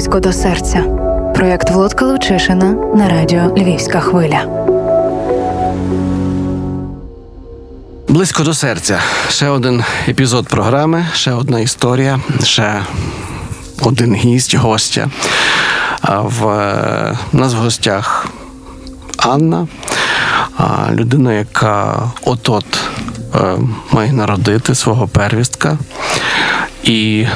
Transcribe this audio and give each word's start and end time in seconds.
Близько 0.00 0.20
до 0.20 0.32
серця. 0.32 0.82
Проєкт 1.34 1.70
Володка 1.70 2.04
Лучишина 2.04 2.72
на 2.94 3.08
радіо 3.08 3.54
Львівська 3.56 4.00
хвиля. 4.00 4.44
Близько 8.08 8.42
до 8.42 8.54
серця. 8.54 9.00
Ще 9.28 9.48
один 9.48 9.84
епізод 10.08 10.48
програми, 10.48 11.06
ще 11.14 11.32
одна 11.32 11.60
історія, 11.60 12.20
ще 12.44 12.82
один 13.82 14.14
гість, 14.14 14.54
гостя. 14.54 15.10
А 16.00 16.20
в 16.20 16.48
е, 16.48 17.18
нас 17.32 17.54
в 17.54 17.56
гостях 17.56 18.26
Анна, 19.16 19.68
людина, 20.90 21.32
яка 21.32 22.02
от-от 22.24 22.80
е, 23.34 23.56
має 23.90 24.12
народити 24.12 24.74
свого 24.74 25.08
первістка. 25.08 25.78
І 26.82 27.26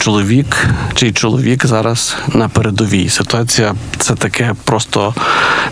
чоловік, 0.00 0.66
чий 0.94 1.12
чоловік 1.12 1.66
зараз 1.66 2.16
на 2.34 2.48
передовій. 2.48 3.08
Ситуація 3.08 3.74
це 3.98 4.14
таке 4.14 4.54
просто 4.64 5.14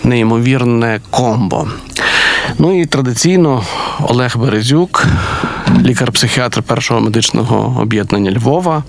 неймовірне 0.05 1.01
комбо. 1.11 1.69
Ну 2.59 2.81
і 2.81 2.87
традиційно 2.87 3.65
Олег 4.01 4.37
Березюк, 4.37 5.07
лікар-психіатр 5.85 6.63
першого 6.63 7.01
медичного 7.01 7.81
об'єднання 7.81 8.31
Львова, 8.31 8.83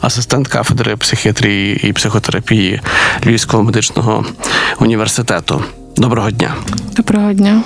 асистент 0.00 0.48
кафедри 0.48 0.96
психіатрії 0.96 1.88
і 1.88 1.92
психотерапії 1.92 2.80
Львівського 3.26 3.62
медичного 3.62 4.24
університету. 4.80 5.64
Доброго 5.96 6.30
дня. 6.30 6.54
Доброго 6.96 7.32
дня. 7.32 7.62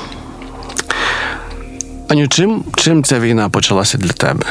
Аню, 2.08 2.28
чим, 2.28 2.64
чим 2.76 3.04
ця 3.04 3.20
війна 3.20 3.48
почалася 3.48 3.98
для 3.98 4.12
тебе? 4.12 4.44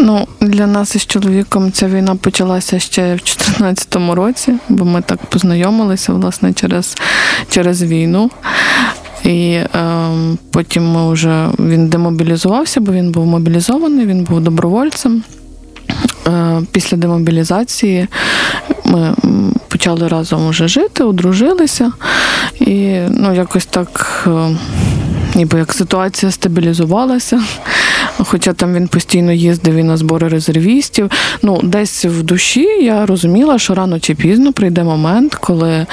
Ну, 0.00 0.26
для 0.40 0.66
нас 0.66 0.94
із 0.94 1.06
чоловіком 1.06 1.72
ця 1.72 1.88
війна 1.88 2.14
почалася 2.14 2.78
ще 2.78 3.02
в 3.02 3.18
2014 3.18 3.96
році, 3.96 4.54
бо 4.68 4.84
ми 4.84 5.02
так 5.02 5.26
познайомилися 5.26 6.12
власне 6.12 6.52
через 6.52 6.96
через 7.50 7.82
війну. 7.82 8.30
І 9.24 9.50
е, 9.50 9.66
потім 10.50 10.92
ми 10.92 11.12
вже 11.12 11.48
він 11.58 11.88
демобілізувався, 11.88 12.80
бо 12.80 12.92
він 12.92 13.12
був 13.12 13.26
мобілізований, 13.26 14.06
він 14.06 14.24
був 14.24 14.40
добровольцем. 14.40 15.22
Е, 16.26 16.60
Після 16.72 16.96
демобілізації 16.96 18.08
ми 18.84 19.14
почали 19.68 20.08
разом 20.08 20.48
вже 20.48 20.68
жити, 20.68 21.04
одружилися, 21.04 21.92
і 22.60 22.98
ну, 23.10 23.34
якось 23.34 23.66
так. 23.66 24.24
Е, 24.26 24.56
ніби 25.34 25.58
як 25.58 25.72
ситуація 25.72 26.32
стабілізувалася. 26.32 27.42
Хоча 28.24 28.52
там 28.52 28.74
він 28.74 28.88
постійно 28.88 29.32
їздив 29.32 29.74
і 29.74 29.82
на 29.82 29.96
збори 29.96 30.28
резервістів. 30.28 31.10
Ну, 31.42 31.60
десь 31.62 32.04
в 32.04 32.22
душі 32.22 32.66
я 32.82 33.06
розуміла, 33.06 33.58
що 33.58 33.74
рано 33.74 34.00
чи 34.00 34.14
пізно 34.14 34.52
прийде 34.52 34.84
момент, 34.84 35.34
коли 35.34 35.86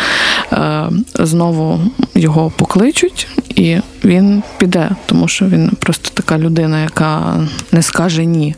е, 0.53 0.89
знову 1.13 1.79
його 2.15 2.51
покличуть, 2.57 3.27
і 3.49 3.77
він 4.03 4.43
піде, 4.57 4.89
тому 5.05 5.27
що 5.27 5.45
він 5.45 5.71
просто 5.79 6.09
така 6.13 6.37
людина, 6.37 6.81
яка 6.81 7.41
не 7.71 7.81
скаже 7.81 8.25
ні. 8.25 8.55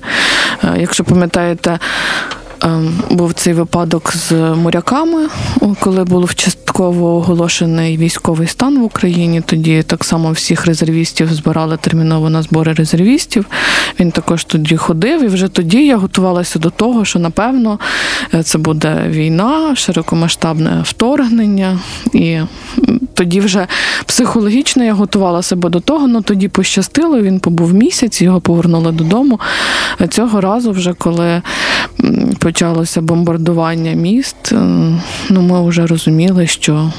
Е, 0.63 0.75
якщо 0.79 1.03
пам'ятаєте, 1.03 1.79
був 3.09 3.33
цей 3.33 3.53
випадок 3.53 4.13
з 4.15 4.31
моряками, 4.55 5.27
коли 5.79 6.03
був 6.03 6.35
частково 6.35 7.15
оголошений 7.15 7.97
військовий 7.97 8.47
стан 8.47 8.79
в 8.79 8.83
Україні. 8.83 9.41
Тоді 9.41 9.83
так 9.83 10.03
само 10.03 10.31
всіх 10.31 10.65
резервістів 10.65 11.33
збирали 11.33 11.77
терміново 11.77 12.29
на 12.29 12.41
збори 12.41 12.73
резервістів. 12.73 13.45
Він 13.99 14.11
також 14.11 14.43
тоді 14.43 14.77
ходив, 14.77 15.23
і 15.23 15.27
вже 15.27 15.47
тоді 15.47 15.85
я 15.85 15.97
готувалася 15.97 16.59
до 16.59 16.69
того, 16.69 17.05
що 17.05 17.19
напевно 17.19 17.79
е, 18.33 18.43
це 18.43 18.57
буде 18.57 19.03
війна, 19.07 19.75
широкомасштабне 19.75 20.81
вторгнення. 20.85 21.79
І 22.13 22.39
тоді 23.13 23.39
вже 23.39 23.67
психологічно 24.05 24.83
я 24.83 24.93
готувала 24.93 25.41
себе 25.41 25.69
до 25.69 25.79
того, 25.79 25.99
але 25.99 26.13
ну, 26.13 26.21
тоді 26.21 26.47
пощастило. 26.47 27.21
Він 27.21 27.39
побув 27.39 27.73
місяць, 27.73 28.21
його 28.21 28.41
повернули 28.41 28.91
додому. 28.91 29.39
Цього 30.09 30.41
разу, 30.41 30.71
вже 30.71 30.93
коли 30.93 31.41
почалося 32.39 33.01
бомбардування 33.01 33.91
міст, 33.91 34.51
е, 34.51 34.55
ну 35.29 35.41
ми 35.41 35.69
вже 35.69 35.87
розуміли, 35.87 36.47
що 36.47 36.91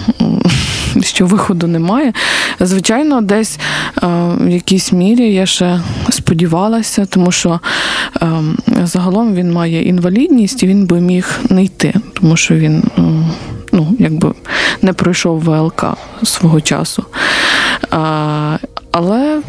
що 1.00 1.26
виходу 1.26 1.66
немає. 1.66 2.12
Звичайно, 2.60 3.20
десь 3.20 3.58
е, 3.58 4.06
в 4.40 4.48
якійсь 4.48 4.92
мірі 4.92 5.34
я 5.34 5.46
ще 5.46 5.80
сподівалася, 6.10 7.06
тому 7.06 7.32
що 7.32 7.60
е, 8.22 8.28
загалом 8.84 9.34
він 9.34 9.52
має 9.52 9.82
інвалідність 9.82 10.62
і 10.62 10.66
він 10.66 10.86
би 10.86 11.00
міг 11.00 11.40
не 11.50 11.64
йти, 11.64 11.94
тому 12.12 12.36
що 12.36 12.54
він 12.54 12.84
ну, 13.72 13.96
якби 13.98 14.32
не 14.82 14.92
пройшов 14.92 15.40
ВЛК 15.40 15.84
свого 16.22 16.60
часу. 16.60 17.04
Але 18.90 19.42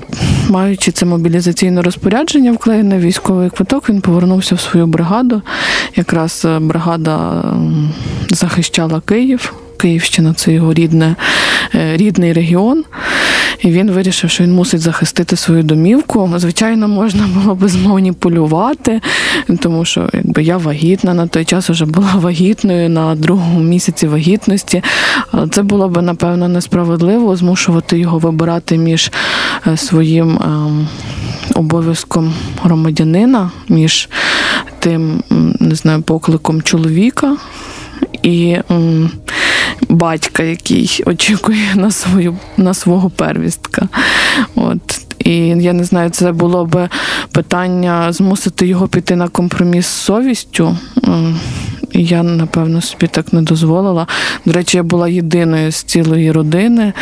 маючи 0.49 0.91
це 0.91 1.05
мобілізаційне 1.05 1.81
розпорядження, 1.81 2.51
вклеєне 2.51 2.99
військовий 2.99 3.49
квиток, 3.49 3.89
він 3.89 4.01
повернувся 4.01 4.55
в 4.55 4.59
свою 4.59 4.87
бригаду. 4.87 5.41
Якраз 5.95 6.45
е, 6.45 6.59
бригада 6.59 7.43
захищала 8.29 9.01
Київ. 9.01 9.53
Київщина 9.79 10.33
це 10.33 10.53
його 10.53 10.73
рідне, 10.73 11.15
е, 11.75 11.97
рідний 11.97 12.33
регіон. 12.33 12.83
І 13.59 13.71
він 13.71 13.91
вирішив, 13.91 14.29
що 14.29 14.43
він 14.43 14.53
мусить 14.53 14.81
захистити 14.81 15.35
свою 15.35 15.63
домівку. 15.63 16.33
Звичайно, 16.35 16.87
можна 16.87 17.27
було 17.27 17.55
би 17.55 17.67
зманіпулювати, 17.67 19.01
тому 19.59 19.85
що 19.85 20.09
якби 20.13 20.43
я 20.43 20.57
вагітна 20.57 21.13
на 21.13 21.27
той 21.27 21.45
час 21.45 21.69
вже 21.69 21.85
була 21.85 22.13
вагітною 22.15 22.89
на 22.89 23.15
другому 23.15 23.59
місяці 23.59 24.07
вагітності. 24.07 24.83
Це 25.51 25.63
було 25.63 25.89
б, 25.89 26.01
напевно, 26.01 26.47
несправедливо 26.47 27.35
змушувати 27.35 27.99
його 27.99 28.19
вибирати 28.19 28.77
між 28.77 29.11
е, 29.67 29.77
своїм 29.77 30.39
ем, 30.43 30.87
обов'язком 31.55 32.33
громадянина, 32.63 33.51
між 33.69 34.09
тим, 34.79 35.23
не 35.59 35.75
знаю, 35.75 36.01
покликом 36.01 36.61
чоловіка 36.61 37.37
і 38.23 38.57
батька, 39.89 40.43
який 40.43 41.03
очікує 41.05 41.75
на 41.75 41.91
свою 41.91 42.37
на 42.57 42.73
свого 42.73 43.09
первістка. 43.09 43.87
От. 44.55 45.05
І 45.19 45.37
я 45.47 45.73
не 45.73 45.83
знаю, 45.83 46.09
це 46.09 46.31
було 46.31 46.65
б 46.65 46.89
питання 47.31 48.11
змусити 48.11 48.67
його 48.67 48.87
піти 48.87 49.15
на 49.15 49.27
компроміс 49.27 49.85
з 49.85 49.89
совістю. 49.89 50.77
Я, 51.93 52.23
напевно, 52.23 52.81
собі 52.81 53.07
так 53.07 53.33
не 53.33 53.41
дозволила. 53.41 54.07
До 54.45 54.51
речі, 54.53 54.77
я 54.77 54.83
була 54.83 55.09
єдиною 55.09 55.71
з 55.71 55.83
цілої 55.83 56.31
родини, 56.31 56.93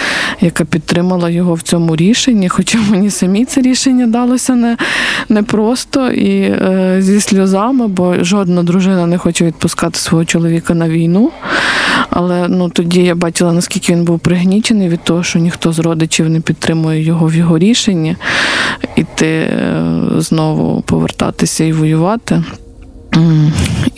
яка 0.41 0.65
підтримала 0.65 1.29
його 1.29 1.53
в 1.53 1.61
цьому 1.61 1.95
рішенні. 1.95 2.49
Хоча 2.49 2.77
мені 2.89 3.09
самі 3.09 3.45
це 3.45 3.61
рішення 3.61 4.07
далося 4.07 4.55
не, 4.55 4.77
непросто 5.29 6.11
і 6.11 6.41
е, 6.41 6.97
зі 6.99 7.21
сльозами, 7.21 7.87
бо 7.87 8.23
жодна 8.23 8.63
дружина 8.63 9.05
не 9.05 9.17
хоче 9.17 9.45
відпускати 9.45 9.99
свого 9.99 10.25
чоловіка 10.25 10.73
на 10.73 10.89
війну. 10.89 11.31
Але 12.09 12.47
ну, 12.47 12.69
тоді 12.69 13.03
я 13.03 13.15
бачила, 13.15 13.53
наскільки 13.53 13.93
він 13.93 14.03
був 14.03 14.19
пригнічений 14.19 14.89
від 14.89 15.03
того, 15.03 15.23
що 15.23 15.39
ніхто 15.39 15.71
з 15.71 15.79
родичів 15.79 16.29
не 16.29 16.39
підтримує 16.39 17.03
його 17.03 17.27
в 17.27 17.35
його 17.35 17.57
рішенні, 17.57 18.15
іти 18.95 19.27
е, 19.27 19.83
знову 20.17 20.81
повертатися 20.81 21.63
і 21.63 21.71
воювати. 21.71 22.43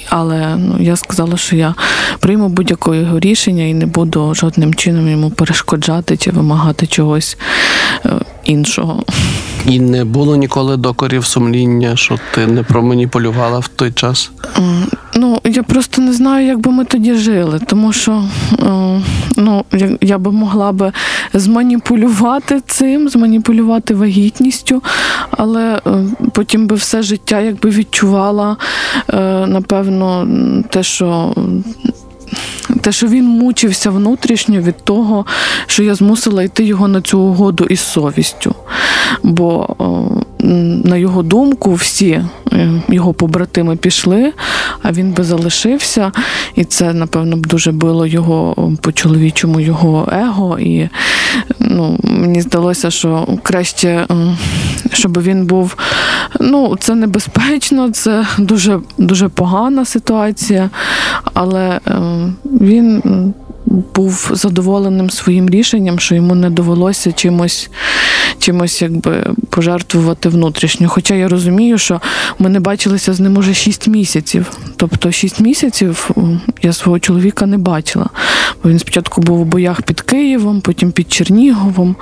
Але 0.10 0.56
ну, 0.58 0.76
я 0.80 0.96
сказала, 0.96 1.38
що 1.38 1.56
я 1.56 1.76
прийму 2.20 2.50
будь-якого 2.50 2.96
його 2.96 3.20
рішення 3.20 3.64
і 3.64 3.74
не 3.74 3.86
буду 3.86 4.36
жодним 4.36 4.74
чином 4.74 5.10
йому 5.10 5.30
перешкоджати 5.30 6.18
чи 6.18 6.32
вимагати 6.32 6.88
чогось 6.88 7.38
е, 8.06 8.10
іншого. 8.44 9.04
І 9.66 9.80
не 9.80 10.06
було 10.06 10.36
ніколи 10.36 10.78
докорів 10.78 11.26
сумління, 11.26 11.96
що 11.96 12.20
ти 12.34 12.48
не 12.48 12.64
проманіпулювала 12.64 13.60
в 13.60 13.68
той 13.68 13.92
час? 13.92 14.32
Ну, 15.16 15.40
я 15.44 15.64
просто 15.64 16.02
не 16.02 16.14
знаю, 16.14 16.48
як 16.48 16.60
би 16.60 16.72
ми 16.72 16.86
тоді 16.86 17.14
жили, 17.14 17.60
тому 17.68 17.94
що 17.94 18.24
е, 18.60 19.02
ну, 19.38 19.66
я 20.02 20.18
би 20.18 20.32
могла 20.32 20.72
би 20.72 20.92
зманіпулювати 21.34 22.62
цим, 22.68 23.10
зманіпулювати 23.10 23.94
вагітністю, 23.94 24.84
але 25.32 25.82
е, 25.88 26.06
потім 26.34 26.68
би 26.68 26.76
все 26.76 27.02
життя 27.02 27.40
якби 27.40 27.70
відчувала, 27.70 28.58
е, 29.10 29.48
напевно, 29.48 30.28
те, 30.70 30.84
що 30.84 31.36
те, 32.82 32.92
що 32.92 33.08
він 33.08 33.26
мучився 33.26 33.90
внутрішньо 33.90 34.62
від 34.62 34.78
того, 34.84 35.26
що 35.68 35.84
я 35.84 35.96
змусила 35.96 36.44
йти 36.44 36.64
його 36.64 36.88
на 36.88 37.02
цю 37.02 37.20
угоду 37.20 37.64
із 37.64 37.80
совістю. 37.80 38.56
Бо, 39.24 39.76
на 40.84 40.98
його 40.98 41.24
думку, 41.24 41.74
всі 41.74 42.24
е, 42.54 42.82
його 42.90 43.14
побратими 43.14 43.76
пішли, 43.76 44.34
а 44.84 44.92
він 44.92 45.12
би 45.12 45.24
залишився. 45.24 46.12
І 46.56 46.64
це, 46.64 46.94
напевно, 46.94 47.38
б 47.38 47.46
дуже 47.46 47.72
било 47.72 48.06
його 48.06 48.56
по-чоловічому, 48.82 49.60
його 49.60 50.10
его. 50.12 50.60
І 50.60 50.90
ну, 51.60 52.00
мені 52.04 52.42
здалося, 52.42 52.92
що 52.92 53.28
краще, 53.44 54.08
щоб 54.94 55.22
він 55.22 55.46
був 55.46 55.76
Ну, 56.40 56.78
це 56.80 56.96
небезпечно, 56.96 57.92
це 57.92 58.28
дуже, 58.38 58.80
дуже 58.98 59.30
погана 59.30 59.86
ситуація, 59.86 60.70
але 61.34 61.80
е, 61.88 62.02
він 62.46 63.04
був 63.96 64.32
задоволеним 64.34 65.10
своїм 65.10 65.50
рішенням, 65.50 66.00
що 66.00 66.16
йому 66.16 66.36
не 66.36 66.50
довелося 66.50 67.12
чимось, 67.12 67.70
чимось 68.40 68.82
якби 68.82 69.34
пожертвувати 69.50 70.30
внутрішньо. 70.30 70.90
Хоча 70.90 71.16
я 71.16 71.28
розумію, 71.28 71.78
що 71.78 72.02
ми 72.40 72.50
не 72.50 72.60
бачилися 72.60 73.14
з 73.14 73.20
ним 73.20 73.38
уже 73.38 73.54
6 73.54 73.88
місяців. 73.88 74.52
Тобто 74.78 75.12
6 75.12 75.40
місяців 75.40 76.10
я 76.62 76.74
свого 76.74 77.00
чоловіка 77.00 77.46
не 77.46 77.58
бачила. 77.58 78.10
Бо 78.64 78.70
він 78.70 78.80
спочатку 78.80 79.22
був 79.22 79.42
у 79.42 79.46
боях 79.46 79.82
під 79.82 80.02
Києвом, 80.02 80.62
потім 80.62 80.92
під 80.92 81.12
Черніговом, 81.12 81.96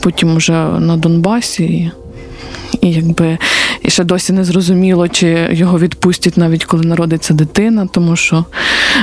потім 0.00 0.36
вже 0.36 0.52
на 0.62 0.96
Донбасі. 0.96 1.90
І 2.80 2.90
якби 2.90 3.38
і 3.82 3.90
ще 3.90 4.04
досі 4.04 4.32
не 4.32 4.44
зрозуміло, 4.44 5.08
чи 5.08 5.48
його 5.50 5.78
відпустять 5.78 6.36
навіть 6.36 6.64
коли 6.64 6.84
народиться 6.84 7.34
дитина, 7.34 7.86
тому 7.92 8.16
що 8.16 8.44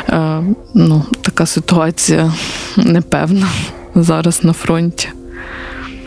е, 0.09 0.41
ну, 0.73 1.03
така 1.21 1.45
ситуація 1.45 2.33
непевна 2.77 3.47
зараз 3.95 4.43
на 4.43 4.53
фронті. 4.53 5.09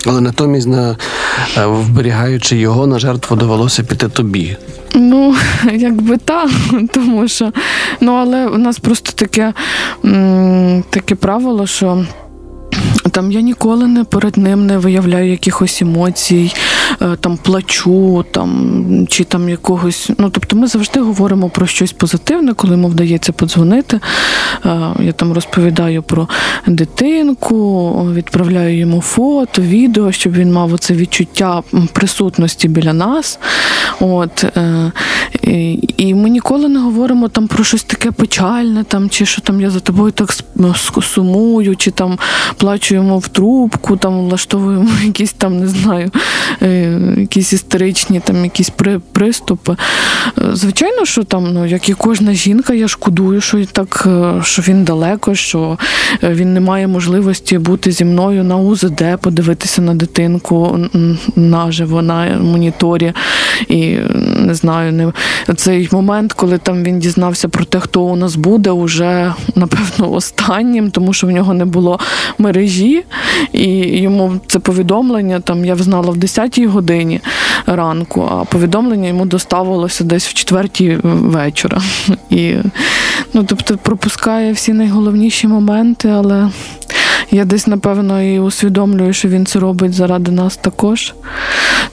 Але 0.07 0.21
натомість, 0.21 0.69
на, 0.69 0.97
е, 1.57 1.67
вберігаючи 1.67 2.57
його, 2.57 2.87
на 2.87 2.99
жертву 2.99 3.37
довелося 3.37 3.83
піти 3.83 4.09
тобі. 4.09 4.57
Ну, 4.95 5.35
якби 5.73 6.17
так, 6.17 6.51
тому 6.95 7.29
що 7.29 7.53
ну, 8.01 8.13
але 8.13 8.47
у 8.47 8.59
нас 8.59 8.79
просто 8.79 9.13
таке, 9.13 9.53
таке 10.91 11.15
правило, 11.15 11.67
що. 11.67 12.05
Там 13.11 13.33
я 13.33 13.41
ніколи 13.41 13.87
не 13.87 14.05
перед 14.05 14.37
ним 14.37 14.67
не 14.67 14.79
виявляю 14.79 15.31
якихось 15.31 15.83
емоцій, 15.83 16.55
там 17.21 17.37
плачу, 17.37 18.25
там 18.31 19.07
чи 19.09 19.25
там 19.25 19.49
якогось. 19.49 20.11
Ну 20.19 20.31
тобто, 20.31 20.57
ми 20.57 20.67
завжди 20.67 21.01
говоримо 21.01 21.49
про 21.49 21.67
щось 21.67 21.93
позитивне, 21.93 22.55
коли 22.55 22.73
йому 22.73 22.89
вдається 22.89 23.33
подзвонити. 23.33 24.01
Е, 24.67 24.95
Я 25.01 25.13
там 25.13 25.33
розповідаю 25.33 26.03
про 26.03 26.29
дитинку, 26.67 27.93
відправляю 28.13 28.79
йому 28.79 29.01
фото, 29.01 29.63
відео, 29.63 30.13
щоб 30.13 30.33
він 30.33 30.53
мав 30.53 30.73
оце 30.73 30.95
відчуття 30.95 31.63
присутності 31.93 32.69
біля 32.69 32.93
нас. 32.93 33.39
От, 34.01 34.45
е, 34.45 34.93
і, 35.97 36.15
ми 36.15 36.31
ніколи 36.31 36.69
не 36.69 36.79
говоримо 36.79 37.29
там 37.29 37.49
про 37.49 37.65
щось 37.65 37.85
таке 37.85 38.11
печальне, 38.11 38.85
там, 38.85 39.11
чи 39.11 39.27
що 39.27 39.41
там 39.41 39.61
я 39.61 39.71
за 39.71 39.81
тобою 39.81 40.13
так 40.13 40.35
сумую, 41.03 41.77
чи 41.77 41.91
там 41.91 42.19
плачу 42.57 42.95
йому 42.95 43.19
в 43.19 43.29
трубку, 43.29 43.97
там 43.97 44.21
влаштовуємо 44.21 44.89
якісь 45.05 45.33
там, 45.33 45.61
не 45.61 45.69
знаю, 45.69 46.11
е, 46.63 46.82
якісь 47.17 47.53
істеричні 47.53 48.21
там 48.21 48.45
якісь 48.45 48.71
при, 48.71 48.99
приступи. 48.99 49.77
Е, 50.39 50.43
Звичайно, 50.53 51.05
що 51.05 51.23
там, 51.23 51.53
ну, 51.53 51.67
як 51.67 51.89
і 51.89 51.95
кожна 51.95 52.35
жінка, 52.35 52.75
я 52.75 52.89
шкодую, 52.89 53.41
що 53.41 53.65
так, 53.65 54.05
е, 54.07 54.43
що 54.45 54.63
він 54.63 54.85
далеко, 54.85 55.35
що 55.35 55.79
е, 56.25 56.35
він 56.35 56.55
не 56.55 56.61
має 56.61 56.87
можливості 56.87 57.59
бути 57.59 57.93
зі 57.93 58.05
мною 58.05 58.45
на 58.45 58.57
УЗД, 58.57 59.03
подивитися 59.21 59.83
на 59.83 59.95
дитинку 59.95 60.79
наживо 61.37 62.03
на 62.03 62.39
моніторі. 62.39 63.13
І 63.69 63.97
не 64.37 64.55
знаю, 64.55 64.93
не 64.93 65.13
цей 65.57 65.89
момент, 65.93 66.33
коли 66.33 66.59
там 66.59 66.83
він 66.83 66.99
дізнався 66.99 67.49
про 67.49 67.65
те, 67.65 67.81
хто 67.81 68.03
у 68.03 68.17
нас 68.17 68.37
буде, 68.37 68.71
уже 68.71 69.35
напевно 69.55 70.13
останнім, 70.13 70.91
тому 70.91 71.13
що 71.13 71.27
в 71.27 71.31
нього 71.31 71.55
не 71.55 71.65
було 71.65 71.99
мережі, 72.39 73.05
і 73.53 73.67
йому 74.01 74.41
це 74.47 74.59
повідомлення 74.59 75.41
там 75.41 75.65
я 75.65 75.75
взнала 75.75 76.11
в 76.11 76.17
10-й 76.17 76.67
годині 76.73 77.21
ранку, 77.67 78.29
а 78.31 78.45
повідомлення 78.45 79.09
йому 79.09 79.27
доставилося 79.27 80.05
десь 80.05 80.29
в 80.29 80.35
4 80.35 81.01
вечора. 81.03 81.83
І 82.31 82.55
ну, 83.35 83.45
тобто 83.45 83.79
пропускає 83.79 84.53
всі 84.53 84.73
найголовніші 84.73 85.49
моменти, 85.49 86.09
але 86.09 86.49
я 87.31 87.45
десь, 87.45 87.67
напевно, 87.67 88.23
і 88.23 88.39
усвідомлюю, 88.39 89.13
що 89.13 89.29
він 89.29 89.47
це 89.47 89.59
робить 89.59 89.95
заради 89.95 90.31
нас 90.31 90.57
також. 90.57 91.15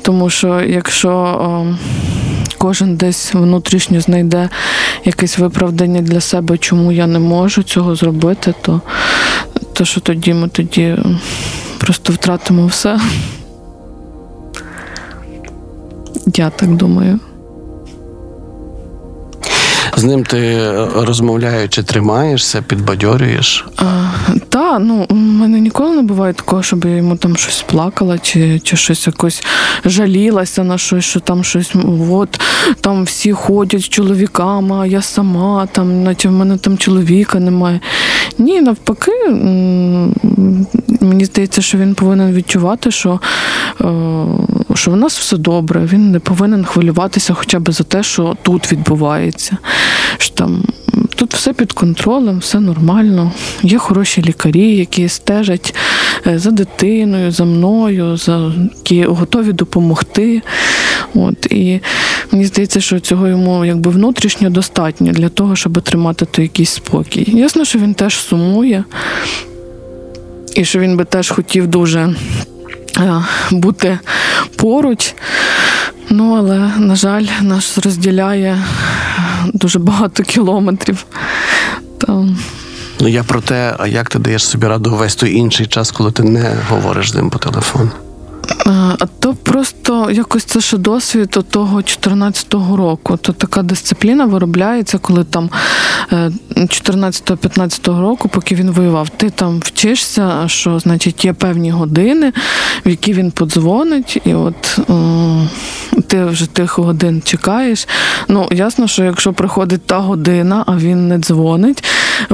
Тому 0.02 0.30
що 0.30 0.62
якщо 0.62 1.10
о, 1.12 1.66
кожен 2.58 2.96
десь 2.96 3.34
внутрішньо 3.34 4.02
знайде 4.02 4.50
якесь 5.06 5.38
виправдання 5.38 6.02
для 6.02 6.22
себе, 6.22 6.58
чому 6.58 6.92
я 6.92 7.08
не 7.08 7.20
можу 7.20 7.64
цього 7.64 7.96
зробити, 7.96 8.54
то, 8.62 8.82
то 9.74 9.86
що 9.86 10.02
тоді 10.02 10.34
ми 10.34 10.48
тоді 10.48 10.96
просто 11.78 12.14
втратимо 12.14 12.68
все. 12.68 13.00
Я 16.36 16.50
так 16.50 16.76
думаю. 16.76 17.20
З 20.00 20.04
ним 20.04 20.24
ти 20.24 20.38
е, 20.38 20.88
розмовляючи, 20.96 21.84
тримаєшся, 21.84 22.62
підбадьорюєш. 22.62 23.66
Та, 24.50 24.80
ну 24.80 25.06
у 25.10 25.16
мене 25.16 25.60
ніколи 25.60 25.96
не 25.96 26.02
буває 26.02 26.34
такого, 26.34 26.64
щоб 26.64 26.86
я 26.86 26.96
йому 26.96 27.16
там 27.16 27.38
щось 27.38 27.62
плакала, 27.62 28.18
чи, 28.18 28.60
чи 28.60 28.78
щось 28.78 29.08
якось 29.08 29.44
жалілася 29.86 30.64
на 30.64 30.78
щось, 30.78 31.06
що 31.06 31.20
там 31.20 31.44
щось, 31.44 31.74
от 32.12 32.42
там 32.82 33.04
всі 33.04 33.34
ходять 33.34 33.82
з 33.82 33.90
чоловіками, 33.90 34.76
а 34.76 34.86
я 34.86 35.02
сама, 35.02 35.68
там, 35.72 36.04
наче 36.04 36.30
в 36.30 36.32
мене 36.32 36.58
там 36.58 36.78
чоловіка 36.78 37.40
немає. 37.40 37.80
Ні, 38.38 38.62
навпаки, 38.62 39.12
мені 41.02 41.26
здається, 41.26 41.62
що 41.62 41.78
він 41.78 41.96
повинен 41.96 42.34
відчувати, 42.34 42.92
що, 42.92 43.20
е, 43.82 43.86
що 44.74 44.92
в 44.92 44.96
нас 44.96 45.20
все 45.20 45.38
добре. 45.38 45.86
Він 45.86 46.12
не 46.12 46.20
повинен 46.20 46.66
хвилюватися 46.66 47.34
хоча 47.34 47.60
б 47.60 47.72
за 47.72 47.84
те, 47.84 48.04
що 48.04 48.38
тут 48.44 48.72
відбувається. 48.72 49.58
Що 50.18 50.34
там 50.34 50.64
Тут 51.20 51.34
все 51.34 51.54
під 51.54 51.74
контролем, 51.74 52.40
все 52.40 52.60
нормально. 52.60 53.32
Є 53.64 53.78
хороші 53.78 54.22
лікарі, 54.22 54.76
які 54.76 55.10
стежать 55.10 55.76
е, 56.28 56.40
за 56.40 56.52
дитиною, 56.52 57.32
за 57.32 57.46
мною, 57.46 58.18
за 58.18 58.52
які 58.76 59.04
готові 59.04 59.54
допомогти. 59.54 60.42
От 61.14 61.46
і 61.46 61.80
мені 62.32 62.46
здається, 62.46 62.82
що 62.82 63.00
цього 63.00 63.28
йому 63.28 63.66
якби 63.66 63.92
внутрішньо 63.92 64.50
достатньо 64.50 65.12
для 65.12 65.30
того, 65.30 65.56
щоб 65.56 65.82
тримати 65.82 66.26
той 66.26 66.44
якийсь 66.46 66.72
спокій. 66.72 67.32
Ясно, 67.38 67.66
що 67.66 67.80
він 67.80 67.94
теж 67.94 68.16
сумує, 68.16 68.84
і 70.56 70.66
що 70.66 70.80
він 70.80 70.98
би 70.98 71.06
теж 71.06 71.30
хотів 71.30 71.68
дуже 71.68 72.16
е, 73.00 73.24
бути 73.52 74.00
поруч. 74.56 75.14
Ну, 76.10 76.34
але, 76.34 76.72
на 76.78 76.96
жаль, 76.96 77.26
нас 77.42 77.78
розділяє 77.78 78.64
дуже 79.54 79.80
багато 79.80 80.24
кілометрів. 80.24 81.06
Там. 81.98 82.38
Ну 83.00 83.08
я 83.08 83.24
про 83.24 83.42
те, 83.42 83.76
а 83.80 83.88
як 83.88 84.10
ти 84.10 84.20
даєш 84.20 84.48
собі 84.48 84.68
раду 84.68 84.96
весь 84.96 85.16
той 85.16 85.36
інший 85.36 85.66
час, 85.66 85.92
коли 85.92 86.12
ти 86.12 86.24
не 86.24 86.56
говориш 86.70 87.12
з 87.12 87.16
ним 87.16 87.30
по 87.30 87.40
телефону? 87.40 87.90
А 89.00 89.06
то 89.20 89.34
просто 89.34 90.12
якось 90.12 90.44
це 90.44 90.62
ще 90.62 90.78
досвід 90.78 91.38
того 91.50 91.78
14-го 91.78 92.78
року. 92.78 93.18
То 93.18 93.34
така 93.34 93.64
дисципліна 93.64 94.26
виробляється, 94.26 94.98
коли 94.98 95.24
там 95.24 95.50
14-15 96.12 98.02
року, 98.02 98.30
поки 98.30 98.56
він 98.56 98.72
воював, 98.72 99.10
ти 99.10 99.30
там 99.30 99.60
вчишся, 99.60 100.44
що 100.48 100.80
значить 100.80 101.26
є 101.26 101.34
певні 101.34 101.72
години, 101.72 102.34
в 102.86 102.90
які 102.90 103.14
він 103.14 103.32
подзвонить, 103.32 104.22
і 104.26 104.34
от 104.34 104.80
е, 104.90 104.94
ти 106.08 106.26
вже 106.26 106.46
тих 106.46 106.80
годин 106.80 107.22
чекаєш. 107.26 107.88
Ну, 108.28 108.48
ясно, 108.52 108.88
що 108.88 109.04
якщо 109.04 109.34
приходить 109.34 109.86
та 109.86 110.00
година, 110.00 110.64
а 110.68 110.76
він 110.76 111.08
не 111.08 111.18
дзвонить, 111.18 111.84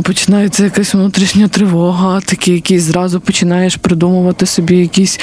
починається 0.03 0.63
якась 0.63 0.93
внутрішня 0.93 1.47
тривога, 1.47 2.21
такі 2.21 2.51
якісь 2.51 2.83
зразу 2.83 3.19
починаєш 3.19 3.75
придумувати 3.75 4.45
собі 4.45 4.77
якісь, 4.77 5.19
е, 5.19 5.21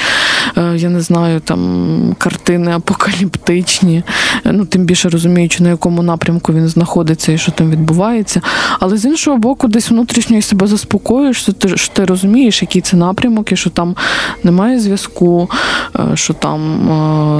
я 0.55 0.89
не 0.89 1.01
знаю, 1.01 1.39
там 1.39 2.15
картини 2.17 2.71
апокаліптичні. 2.71 4.03
Е, 4.45 4.51
Ну, 4.51 4.65
тим 4.65 4.85
більше 4.85 5.09
розуміючи, 5.09 5.63
на 5.63 5.69
якому 5.69 6.03
напрямку 6.03 6.53
він 6.53 6.67
знаходиться 6.67 7.31
і 7.31 7.37
що 7.37 7.51
там 7.51 7.71
відбувається. 7.71 8.41
Але 8.79 8.97
з 8.97 9.05
іншого 9.05 9.37
боку, 9.37 9.67
десь 9.67 9.91
внутрішньо 9.91 10.41
себе 10.41 10.67
заспокоюєш, 10.67 11.41
що 11.41 11.53
ти, 11.53 11.77
що 11.77 11.93
ти 11.93 12.05
розумієш, 12.05 12.61
який 12.61 12.81
це 12.81 12.97
напрямок, 12.97 13.51
і 13.51 13.55
що 13.55 13.69
там 13.69 13.95
немає 14.43 14.79
зв'язку, 14.79 15.49
е, 15.95 16.15
що 16.15 16.33
там 16.33 16.89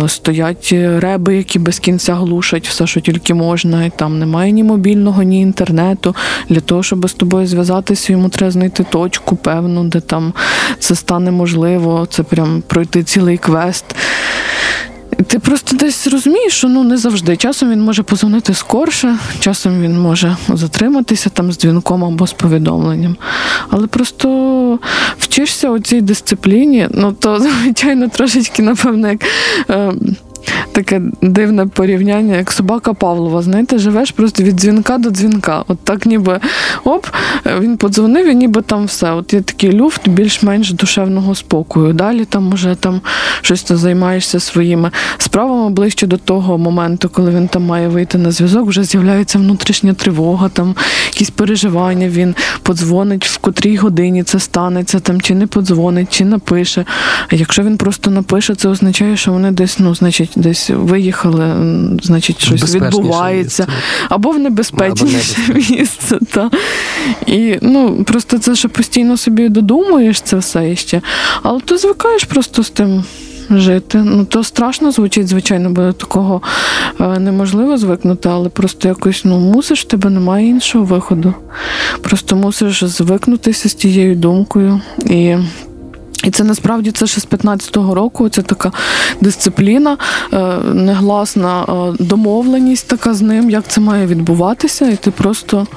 е, 0.04 0.10
стоять 0.10 0.70
реби, 0.98 1.36
які 1.38 1.60
без 1.60 1.80
кінця 1.80 2.16
глушать 2.16 2.68
все, 2.68 2.88
що 2.88 3.00
тільки 3.00 3.34
можна, 3.34 3.86
і 3.86 3.92
там 3.96 4.20
немає 4.20 4.52
ні 4.52 4.64
мобільного, 4.64 5.24
ні 5.24 5.42
інтернету. 5.42 6.16
Для 6.50 6.60
того, 6.60 6.84
щоб 6.84 7.10
з 7.10 7.14
тобою 7.14 7.48
зв'язатися, 7.48 8.14
йому 8.14 8.30
треба 8.30 8.52
знайти 8.52 8.84
точку 8.84 9.36
певну, 9.36 9.84
де 9.84 10.00
там 10.00 10.34
це 10.80 10.96
стане 10.96 11.32
можливо. 11.32 12.08
Це 12.10 12.24
прям 12.24 12.64
пройти 12.68 13.03
цілий 13.04 13.38
квест. 13.38 13.86
Ти 15.28 15.40
просто 15.40 15.76
десь 15.76 16.08
розумієш, 16.08 16.54
що 16.54 16.68
ну 16.70 16.84
не 16.84 16.98
завжди. 16.98 17.38
Часом 17.38 17.72
він 17.72 17.82
може 17.82 18.04
позвонити 18.04 18.54
скорше, 18.54 19.18
часом 19.40 19.82
він 19.82 20.00
може 20.00 20.38
затриматися 20.50 21.30
там 21.30 21.52
з 21.52 21.58
дзвінком 21.58 22.04
або 22.04 22.28
з 22.28 22.34
повідомленням. 22.34 23.18
Але 23.70 23.88
просто 23.88 24.80
вчишся 25.18 25.70
у 25.70 25.80
цій 25.80 26.02
дисципліні, 26.02 26.88
ну 26.92 27.12
то 27.20 27.40
звичайно 27.64 28.08
трошечки, 28.08 28.64
напевно, 28.64 29.08
як. 29.08 29.22
Е, 29.70 29.94
таке 30.72 31.02
дивне 31.22 31.66
порівняння, 31.66 32.36
як 32.36 32.52
собака 32.52 32.94
Павлова. 32.94 33.42
Знаєте, 33.42 33.78
живеш 33.78 34.12
просто 34.12 34.44
від 34.44 34.56
дзвінка 34.56 34.98
до 34.98 35.10
дзвінка. 35.10 35.64
От 35.68 35.80
так 35.80 36.06
ніби 36.06 36.40
оп, 36.84 37.08
він 37.60 37.78
подзвонив, 37.78 38.28
і 38.28 38.36
ніби 38.36 38.62
там 38.62 38.86
все. 38.86 39.12
От 39.12 39.34
є 39.34 39.42
такий 39.42 39.72
люфт 39.72 40.10
більш-менш 40.10 40.74
душевного 40.74 41.36
спокою. 41.36 41.94
Далі 41.94 42.26
там 42.26 42.54
уже 42.54 42.76
там 42.76 43.02
щось 43.42 43.64
ти 43.64 43.78
займаєшся 43.78 44.40
своїми 44.40 44.92
справами 45.18 45.70
ближче 45.70 46.08
до 46.08 46.18
того 46.18 46.58
моменту, 46.58 47.10
коли 47.10 47.32
він 47.32 47.48
там 47.48 47.64
має 47.64 47.88
вийти 47.88 48.18
на 48.18 48.32
зв'язок, 48.32 48.68
вже 48.68 48.84
з'являється 48.84 49.40
внутрішня 49.40 49.94
тривога, 49.94 50.50
там 50.50 50.76
якісь 51.06 51.30
переживання. 51.30 52.10
Він 52.10 52.36
подзвонить, 52.64 53.26
в 53.26 53.38
котрій 53.38 53.78
годині 53.78 54.24
це 54.24 54.40
станеться, 54.40 55.00
там 55.00 55.22
чи 55.22 55.36
не 55.36 55.48
подзвонить, 55.48 56.14
чи 56.18 56.26
напише. 56.26 56.86
А 57.32 57.36
якщо 57.36 57.64
він 57.64 57.78
просто 57.78 58.12
напише, 58.12 58.56
це 58.56 58.70
означає, 58.70 59.18
що 59.18 59.32
вони 59.32 59.52
десь, 59.52 59.80
ну, 59.80 59.96
значить, 59.96 60.33
десь 60.36 60.70
виїхали, 60.70 61.56
значить, 62.04 62.42
щось 62.42 62.76
відбувається. 62.76 63.64
місце. 63.64 63.78
Або 64.10 64.30
в 64.30 64.40
небезпечніше 64.40 65.38
небезпечніше. 65.38 65.74
місце. 65.74 66.20
Та. 66.32 66.52
І 67.28 67.58
ну, 67.62 68.04
просто 68.04 68.40
це 68.40 68.56
ще 68.56 68.68
постійно 68.68 69.18
собі 69.18 69.50
додумуєш 69.50 70.22
це 70.22 70.38
все 70.38 70.72
іще. 70.72 71.02
Але 71.44 71.60
ти 71.60 71.78
звикаєш 71.78 72.24
просто 72.24 72.64
з 72.64 72.70
тим. 72.70 73.04
Жити. 73.50 73.98
Ну, 73.98 74.26
то 74.26 74.44
страшно 74.44 74.92
звучить, 74.92 75.28
звичайно, 75.28 75.70
бо 75.70 75.82
до 75.82 75.94
такого 75.94 76.42
е, 77.00 77.20
неможливо 77.20 77.78
звикнути, 77.78 78.30
але 78.30 78.50
просто 78.50 78.88
якось 78.88 79.26
ну, 79.26 79.40
мусиш, 79.40 79.82
в 79.82 79.84
тебе 79.84 80.10
немає 80.10 80.48
іншого 80.48 80.86
виходу. 80.86 81.34
Просто 82.02 82.36
мусиш 82.36 82.84
звикнутися 82.84 83.70
з 83.70 83.74
тією 83.74 84.16
думкою. 84.16 84.82
І 85.06 85.36
і 86.24 86.32
це 86.32 86.44
насправді 86.44 86.92
це 86.92 87.08
ще 87.08 87.22
з 87.22 87.28
15-го 87.28 87.96
року. 87.96 88.30
Це 88.30 88.42
така 88.42 88.72
дисципліна, 89.22 89.98
е, 90.34 90.58
негласна 90.74 91.64
е, 91.64 92.04
домовленість 92.04 92.88
така 92.88 93.14
з 93.14 93.22
ним, 93.22 93.50
як 93.50 93.68
це 93.68 93.82
має 93.82 94.08
відбуватися, 94.08 94.90
і 94.90 94.96
ти 94.96 95.12
просто, 95.12 95.68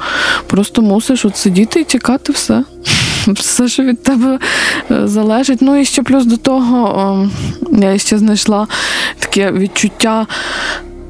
просто 0.47 0.83
мусиш 0.83 1.25
от 1.25 1.37
сидіти 1.37 1.81
і 1.81 1.85
чекати 1.85 2.33
все. 2.33 2.65
Все, 3.27 3.69
що 3.69 3.83
від 3.83 4.03
тебе 4.03 4.39
е, 4.91 5.09
залежить. 5.09 5.63
Ну 5.63 5.77
і 5.77 5.85
ще 5.85 6.03
плюс 6.03 6.27
до 6.27 6.37
того, 6.37 7.29
е, 7.73 7.79
я 7.81 7.99
ще 7.99 8.19
знайшла 8.19 8.69
таке 9.19 9.53
відчуття. 9.53 10.27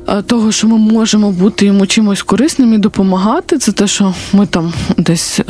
Е, 0.08 0.22
Того, 0.22 0.52
що 0.52 0.68
ми 0.68 0.78
можемо 0.78 1.30
бути 1.30 1.66
йому 1.66 1.86
чимось 1.86 2.22
корисним 2.22 2.75
і 2.75 2.78
допомагати, 2.78 3.58
це 3.58 3.72
те, 3.72 3.86
що 3.86 4.14
ми 4.32 4.46
там 4.46 4.72
десь 4.96 5.40
е, 5.40 5.44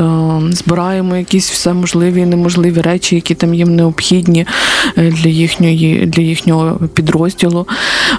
збираємо 0.50 1.16
якісь 1.16 1.50
все 1.50 1.72
можливі 1.72 2.20
і 2.20 2.26
неможливі 2.26 2.80
речі, 2.80 3.14
які 3.14 3.34
там 3.34 3.54
їм 3.54 3.76
необхідні 3.76 4.46
е, 4.98 5.10
для 5.10 5.30
їхньої 5.30 6.06
для 6.06 6.22
їхнього 6.22 6.88
підрозділу. 6.94 7.66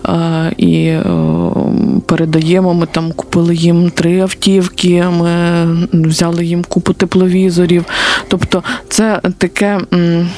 Е, 0.06 0.53
і 0.58 0.84
е, 0.86 1.03
передаємо. 2.06 2.74
Ми 2.74 2.86
там 2.86 3.12
купили 3.12 3.56
їм 3.56 3.89
три 3.89 4.20
автівки, 4.20 5.03
ми 5.03 5.65
взяли 5.94 6.46
їм 6.46 6.63
купу 6.63 6.94
тепловізорів. 6.94 7.86
Тобто, 8.27 8.63
це 8.89 9.22
таке, 9.38 9.79
м, 9.94 10.29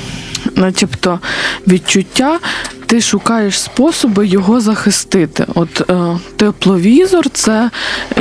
начебто, 0.56 1.20
відчуття. 1.68 2.40
Ти 2.86 3.02
шукаєш 3.02 3.60
способи 3.60 4.28
його 4.28 4.60
захистити. 4.60 5.46
От 5.56 5.90
е, 5.90 6.18
тепловізор 6.36 7.30
це 7.30 7.70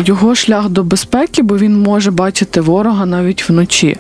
його 0.05 0.35
шлях 0.35 0.69
до 0.69 0.85
безпеки, 0.85 1.43
бо 1.43 1.59
він 1.59 1.83
може 1.83 2.11
бачити 2.11 2.61
ворога 2.61 3.07
навіть 3.07 3.49
вночі. 3.49 3.97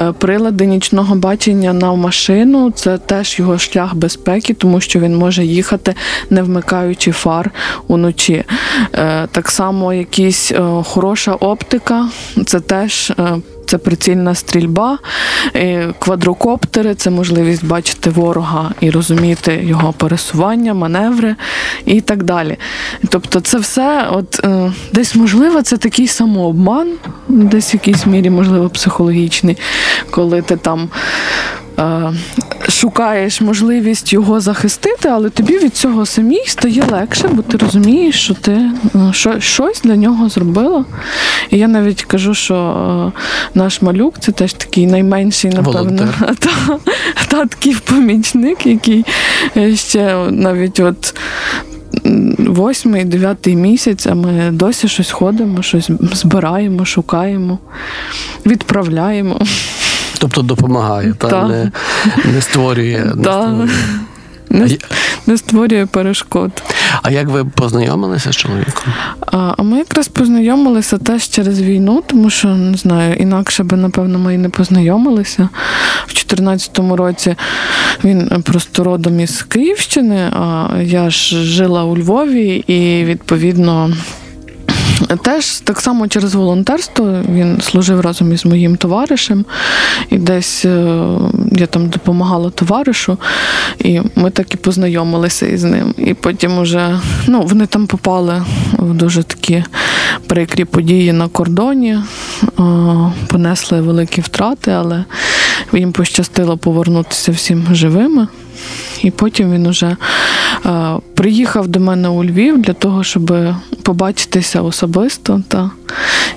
Е, 0.00 0.12
прилади 0.12 0.66
нічного 0.66 1.14
бачення 1.14 1.72
на 1.72 1.94
машину 1.94 2.70
це 2.70 2.98
теж 2.98 3.38
його 3.38 3.58
шлях 3.58 3.94
безпеки, 3.94 4.54
тому 4.54 4.80
що 4.80 5.00
він 5.00 5.16
може 5.16 5.44
їхати, 5.44 5.94
не 6.30 6.42
вмикаючи 6.42 7.12
фар 7.12 7.50
уночі. 7.88 8.44
Е, 8.94 9.26
так 9.26 9.48
само 9.48 9.92
якісь 9.92 10.52
е, 10.52 10.82
хороша 10.84 11.32
оптика, 11.32 12.08
це 12.46 12.60
теж. 12.60 13.10
е, 13.18 13.36
це 13.66 13.78
прицільна 13.78 14.34
стрільба, 14.34 14.98
е, 15.56 15.92
квадрокоптери 15.98 16.94
це 16.94 17.10
можливість 17.10 17.64
бачити 17.64 18.10
ворога 18.10 18.70
і 18.80 18.90
розуміти 18.90 19.60
його 19.64 19.92
пересування, 19.92 20.74
маневри 20.74 21.36
і 21.84 22.00
так 22.00 22.22
далі. 22.22 22.56
Тобто, 23.08 23.40
це 23.40 23.58
все, 23.58 24.08
от 24.10 24.40
е, 24.44 24.72
десь 24.92 25.14
можливо, 25.14 25.62
це 25.62 25.76
такий 25.76 26.08
самообман, 26.08 26.92
десь 27.28 27.72
в 27.72 27.74
якійсь 27.74 28.06
мірі, 28.06 28.30
можливо, 28.30 28.68
психологічний, 28.68 29.56
коли 30.10 30.42
ти 30.42 30.56
там. 30.56 30.88
Е, 31.78 32.12
Шукаєш 32.68 33.40
можливість 33.40 34.12
його 34.12 34.40
захистити, 34.40 35.08
але 35.08 35.30
тобі 35.30 35.58
від 35.58 35.76
цього 35.76 36.06
самій 36.06 36.44
стає 36.46 36.84
легше, 36.90 37.28
бо 37.32 37.42
ти 37.42 37.56
розумієш, 37.56 38.24
що 38.24 38.34
ти 38.34 38.52
е, 38.52 38.70
що, 39.12 39.40
щось 39.40 39.80
для 39.82 39.96
нього 39.96 40.28
зробила. 40.28 40.84
І 41.50 41.58
я 41.58 41.68
навіть 41.68 42.04
кажу, 42.04 42.34
що 42.34 42.54
е, 42.54 43.20
наш 43.54 43.82
малюк 43.82 44.14
це 44.20 44.32
теж 44.32 44.52
такий 44.52 44.86
найменший, 44.86 45.50
напевно, 45.50 46.08
та, 46.38 46.78
та 47.28 47.46
такий 47.46 47.76
помічник, 47.84 48.66
який 48.66 49.04
е, 49.56 49.76
ще 49.76 50.16
навіть 50.30 50.80
от. 50.80 51.14
Восьмий, 52.38 53.04
дев'ятий 53.04 53.56
місяць, 53.56 54.06
а 54.06 54.14
ми 54.14 54.50
досі 54.52 54.88
щось 54.88 55.10
ходимо, 55.10 55.62
щось 55.62 55.90
збираємо, 56.12 56.84
шукаємо, 56.84 57.58
відправляємо. 58.46 59.40
Тобто 60.24 60.42
допомагає, 60.42 61.14
та, 61.18 61.28
Так. 61.28 61.48
не, 61.48 61.70
не 62.24 62.40
створює. 62.40 63.12
Не 63.14 63.24
створює. 63.24 63.68
Не, 64.50 64.68
не 65.26 65.38
створює 65.38 65.86
перешкод. 65.86 66.62
А 67.02 67.10
як 67.10 67.28
ви 67.28 67.44
познайомилися 67.44 68.32
з 68.32 68.36
чоловіком? 68.36 68.84
А 69.20 69.54
а 69.58 69.62
ми 69.62 69.78
якраз 69.78 70.08
познайомилися 70.08 70.98
теж 70.98 71.28
через 71.28 71.62
війну, 71.62 72.02
тому 72.06 72.30
що 72.30 72.48
не 72.48 72.76
знаю, 72.76 73.14
інакше 73.14 73.64
би, 73.64 73.76
напевно, 73.76 74.18
ми 74.18 74.34
і 74.34 74.38
не 74.38 74.48
познайомилися. 74.48 75.48
В 76.06 76.14
2014 76.14 76.78
році 76.78 77.36
він 78.04 78.42
просто 78.44 78.84
родом 78.84 79.20
із 79.20 79.42
Київщини, 79.42 80.30
а 80.32 80.68
я 80.82 81.10
ж 81.10 81.42
жила 81.44 81.84
у 81.84 81.98
Львові 81.98 82.64
і 82.66 83.04
відповідно. 83.04 83.90
Теж 85.22 85.60
так 85.60 85.80
само 85.80 86.08
через 86.08 86.34
волонтерство. 86.34 87.22
Він 87.28 87.60
служив 87.60 88.00
разом 88.00 88.32
із 88.32 88.46
моїм 88.46 88.76
товаришем, 88.76 89.44
і 90.10 90.18
десь 90.18 90.64
е, 90.64 91.04
я 91.52 91.66
там 91.66 91.88
допомагала 91.88 92.50
товаришу, 92.50 93.18
і 93.78 94.00
ми 94.14 94.30
так 94.30 94.54
і 94.54 94.56
познайомилися 94.56 95.46
із 95.46 95.64
ним. 95.64 95.94
І 95.98 96.14
потім 96.14 96.58
уже 96.58 97.00
ну, 97.26 97.42
вони 97.42 97.66
там 97.66 97.86
попали 97.86 98.42
в 98.78 98.94
дуже 98.94 99.22
такі 99.22 99.64
прикрі 100.26 100.64
події 100.64 101.12
на 101.12 101.28
кордоні, 101.28 101.92
е, 101.92 102.02
понесли 103.28 103.80
великі 103.80 104.20
втрати, 104.20 104.70
але 104.70 105.04
їм 105.78 105.92
пощастило 105.92 106.56
повернутися 106.56 107.32
всім 107.32 107.66
живими. 107.72 108.28
І 109.02 109.10
потім 109.10 109.52
він 109.52 109.66
уже 109.66 109.96
е, 110.66 110.96
приїхав 111.14 111.68
до 111.68 111.80
мене 111.80 112.08
у 112.08 112.24
Львів 112.24 112.62
для 112.62 112.72
того, 112.72 113.04
щоб 113.04 113.32
побачитися 113.82 114.62
особисто. 114.62 115.42
Та 115.48 115.70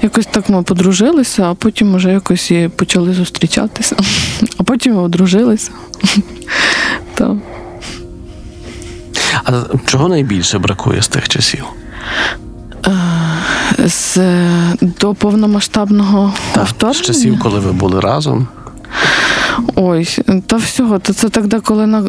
якось 0.02 0.26
так 0.26 0.50
ми 0.50 0.64
подружилися, 0.64 1.44
а 1.44 1.54
потім 1.54 1.96
вже 1.96 2.12
якось 2.12 2.52
і 2.52 2.70
почали 2.76 3.14
зустрічатися, 3.14 3.96
а 4.58 4.64
потім 4.64 4.98
одружилися. 4.98 5.72
Та. 7.14 7.36
А 9.44 9.52
чого 9.86 10.08
найбільше 10.08 10.60
бракує 10.60 11.02
з 11.02 11.08
тих 11.08 11.30
часів? 11.30 11.64
З, 13.86 14.18
до 14.82 15.14
повномасштабного 15.14 16.34
Та, 16.78 16.94
з 16.94 17.02
часів, 17.02 17.40
коли 17.40 17.60
ви 17.60 17.72
були 17.72 18.00
разом. 18.00 18.48
Ой, 19.76 20.08
та 20.48 20.56
всього, 20.56 21.00
то 21.00 21.14
це 21.14 21.30
тоді, 21.30 21.58
коли 21.60 21.88
на 21.88 22.02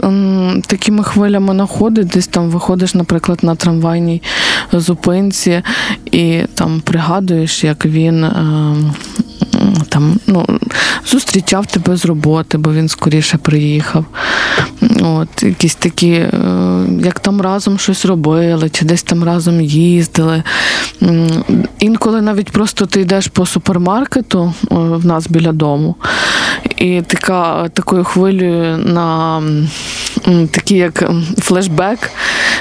такими 0.67 1.05
хвилями 1.05 1.55
находить, 1.55 2.07
десь 2.07 2.27
там 2.27 2.51
виходиш, 2.51 2.95
наприклад, 2.95 3.39
на 3.43 3.55
трамвайній 3.55 4.23
зупинці, 4.73 5.63
і 6.13 6.41
там 6.55 6.81
пригадуєш, 6.81 7.65
як 7.65 7.87
він. 7.87 8.25
Е, 8.25 8.77
там, 9.89 10.21
ну, 10.27 10.47
зустрічав 11.07 11.67
тебе 11.67 11.97
з 11.97 12.05
роботи, 12.05 12.59
бо 12.59 12.73
він 12.73 12.89
скоріше 12.89 13.39
приїхав. 13.39 14.05
От, 15.03 15.43
якісь 15.43 15.75
такі, 15.75 16.11
е, 16.11 16.31
як 17.01 17.21
там 17.21 17.41
разом 17.41 17.79
щось 17.79 18.05
робили, 18.05 18.71
чи 18.71 18.85
десь 18.85 19.03
там 19.03 19.25
разом 19.25 19.61
їздили. 19.61 20.43
Інколи 21.79 22.21
навіть 22.21 22.51
просто 22.51 22.87
ти 22.87 23.01
йдеш 23.01 23.27
по 23.27 23.47
супермаркету 23.47 24.55
е, 24.63 24.75
в 24.75 25.07
нас 25.07 25.27
біля 25.29 25.53
дому, 25.53 25.95
і 26.77 27.03
така 27.07 27.69
такою 27.69 28.05
хвилею 28.05 28.79
на 28.79 29.39
м, 29.39 30.49
такий 30.49 30.79
як 30.79 31.05
флешбек, 31.39 32.11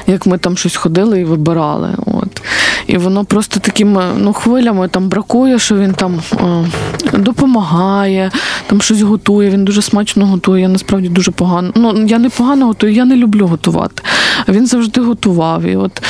як 0.08 0.26
ми 0.26 0.38
там 0.38 0.58
щось 0.58 0.76
ходили 0.76 1.22
і 1.22 1.24
вибирали. 1.24 1.90
От. 2.06 2.42
І 2.88 2.98
воно 2.98 3.26
просто 3.26 3.60
такими 3.60 4.04
ну, 4.18 4.34
хвилями 4.34 4.88
там 4.88 5.10
бракує, 5.10 5.60
що 5.60 5.76
він 5.76 5.94
там 5.94 6.22
е, 6.34 6.66
допомагає, 7.14 8.32
там 8.68 8.82
щось 8.82 9.02
готує. 9.02 9.50
Він 9.50 9.66
дуже 9.66 9.82
смачно 9.82 10.26
готує. 10.26 10.62
Я 10.62 10.68
насправді 10.68 11.10
дуже 11.10 11.32
погано. 11.32 11.72
Ну 11.76 12.06
я 12.08 12.20
не 12.20 12.30
погано 12.30 12.66
готую, 12.66 12.94
я 12.94 13.06
не 13.06 13.16
люблю 13.16 13.48
готувати. 13.48 14.04
Він 14.48 14.68
завжди 14.68 15.02
готував. 15.02 15.64
І 15.64 15.76
от 15.76 16.02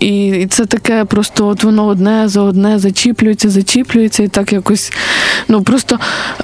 і, 0.00 0.28
і 0.28 0.46
це 0.46 0.66
таке 0.66 1.04
просто 1.04 1.46
от 1.46 1.64
воно 1.64 1.86
одне 1.86 2.28
за 2.28 2.40
одне 2.40 2.78
зачіплюється, 2.78 3.50
зачіплюється, 3.50 4.22
і 4.22 4.28
так 4.28 4.52
якось. 4.52 4.92
Ну 5.48 5.62
просто 5.62 5.98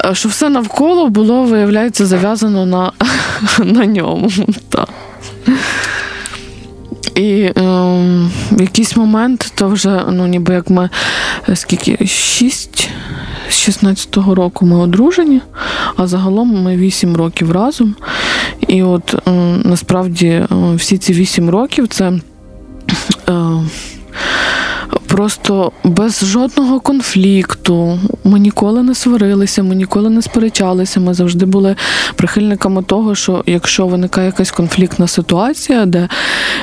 е, 0.04 0.14
що 0.14 0.28
все 0.28 0.48
навколо 0.48 1.08
було, 1.08 1.42
виявляється, 1.42 2.06
зав'язано 2.06 2.66
на, 2.66 2.92
на 3.64 3.86
ньому. 3.86 4.30
Так. 4.68 4.88
І 7.14 7.40
е, 7.40 7.52
в 8.52 8.60
якийсь 8.60 8.96
момент, 8.96 9.52
то 9.54 9.68
вже, 9.68 10.02
ну 10.10 10.26
ніби 10.26 10.54
як 10.54 10.70
ми 10.70 10.90
е, 11.48 11.56
скільки, 11.56 12.06
шість 12.06 12.90
з 13.48 13.68
16-го 13.68 14.34
року 14.34 14.66
ми 14.66 14.76
одружені, 14.76 15.40
а 15.96 16.06
загалом 16.06 16.62
ми 16.62 16.76
8 16.76 17.16
років 17.16 17.52
разом. 17.52 17.94
І 18.68 18.82
от 18.82 19.14
е, 19.14 19.30
насправді 19.64 20.28
е, 20.28 20.46
всі 20.74 20.98
ці 20.98 21.12
8 21.12 21.50
років 21.50 21.88
це. 21.88 22.12
Просто 25.16 25.73
без 25.85 26.25
жодного 26.25 26.80
конфлікту. 26.80 27.99
Ми 28.25 28.38
ніколи 28.38 28.82
не 28.82 28.94
сварилися, 28.94 29.62
ми 29.62 29.75
ніколи 29.75 30.11
не 30.11 30.23
сперечалися. 30.23 31.00
Ми 31.00 31.14
завжди 31.14 31.46
були 31.46 31.76
прихильниками 32.16 32.82
того, 32.82 33.14
що 33.14 33.42
якщо 33.46 33.87
виникає 33.87 34.26
якась 34.26 34.50
конфліктна 34.50 35.06
ситуація, 35.06 35.87
де 35.87 36.08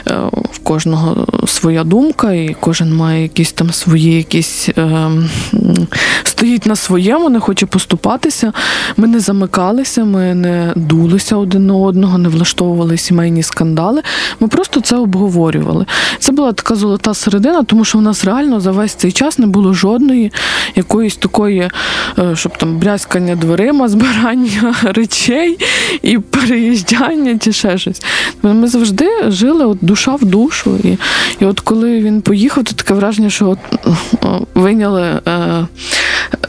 е, 0.07 0.13
в 0.51 0.59
кожного 0.59 1.27
своя 1.47 1.83
думка, 1.83 2.31
і 2.33 2.55
кожен 2.59 2.95
має 2.95 3.21
якісь 3.21 3.51
там 3.51 3.71
свої, 3.71 4.13
якісь 4.13 4.69
е, 4.77 5.09
стоїть 6.23 6.65
на 6.65 6.75
своєму, 6.75 7.29
не 7.29 7.39
хоче 7.39 7.65
поступатися. 7.65 8.53
Ми 8.97 9.07
не 9.07 9.19
замикалися, 9.19 10.05
ми 10.05 10.35
не 10.35 10.73
дулися 10.75 11.35
один 11.35 11.67
на 11.67 11.75
одного, 11.75 12.17
не 12.17 12.29
влаштовували 12.29 12.97
сімейні 12.97 13.43
скандали. 13.43 14.01
Ми 14.39 14.47
просто 14.47 14.81
це 14.81 14.95
обговорювали. 14.95 15.85
Це 16.19 16.31
була 16.31 16.53
така 16.53 16.75
золота 16.75 17.13
середина, 17.13 17.63
тому 17.63 17.85
що 17.85 17.97
в 17.97 18.01
нас 18.01 18.25
реально 18.25 18.42
за 18.59 18.71
весь 18.71 18.93
цей 18.93 19.11
час 19.11 19.39
не 19.39 19.47
було 19.47 19.73
жодної 19.73 20.31
якоїсь 20.75 21.15
такої, 21.15 21.69
е, 22.19 22.35
щоб 22.35 22.57
там 22.57 22.77
брязкання 22.77 23.35
дверима, 23.35 23.87
збирання 23.93 24.75
речей 24.83 25.57
і 26.01 26.17
переїжджання 26.17 27.37
чи 27.37 27.53
ще 27.53 27.77
щось. 27.77 28.01
Ми 28.41 28.67
завжди 28.67 29.09
жили 29.27 29.65
от 29.65 29.77
душа 29.81 30.15
в 30.15 30.25
душу. 30.25 30.79
І, 30.83 30.97
і 31.39 31.45
от 31.45 31.59
коли 31.59 32.01
він 32.01 32.21
поїхав, 32.21 32.63
то 32.63 32.73
таке 32.73 32.93
враження, 32.93 33.29
що 33.29 33.49
от, 33.49 33.59
о, 34.21 34.39
вийняли. 34.55 35.19
Е, 35.27 35.67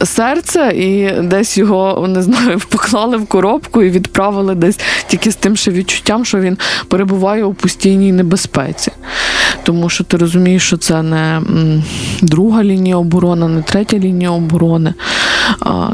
Серце 0.04 0.72
і 0.76 1.10
десь 1.22 1.58
його 1.58 2.06
не 2.08 2.22
знаю, 2.22 2.58
поклали 2.68 3.16
в 3.16 3.26
коробку 3.26 3.82
і 3.82 3.90
відправили 3.90 4.54
десь 4.54 4.78
тільки 5.06 5.30
з 5.30 5.36
тим 5.36 5.56
ще 5.56 5.70
відчуттям, 5.70 6.24
що 6.24 6.40
він 6.40 6.58
перебуває 6.88 7.44
у 7.44 7.54
постійній 7.54 8.12
небезпеці. 8.12 8.92
Тому 9.62 9.88
що 9.88 10.04
ти 10.04 10.16
розумієш, 10.16 10.62
що 10.62 10.76
це 10.76 11.02
не 11.02 11.42
друга 12.22 12.64
лінія 12.64 12.96
оборони, 12.96 13.48
не 13.48 13.62
третя 13.62 13.98
лінія 13.98 14.30
оборони. 14.30 14.94
А 15.60 15.90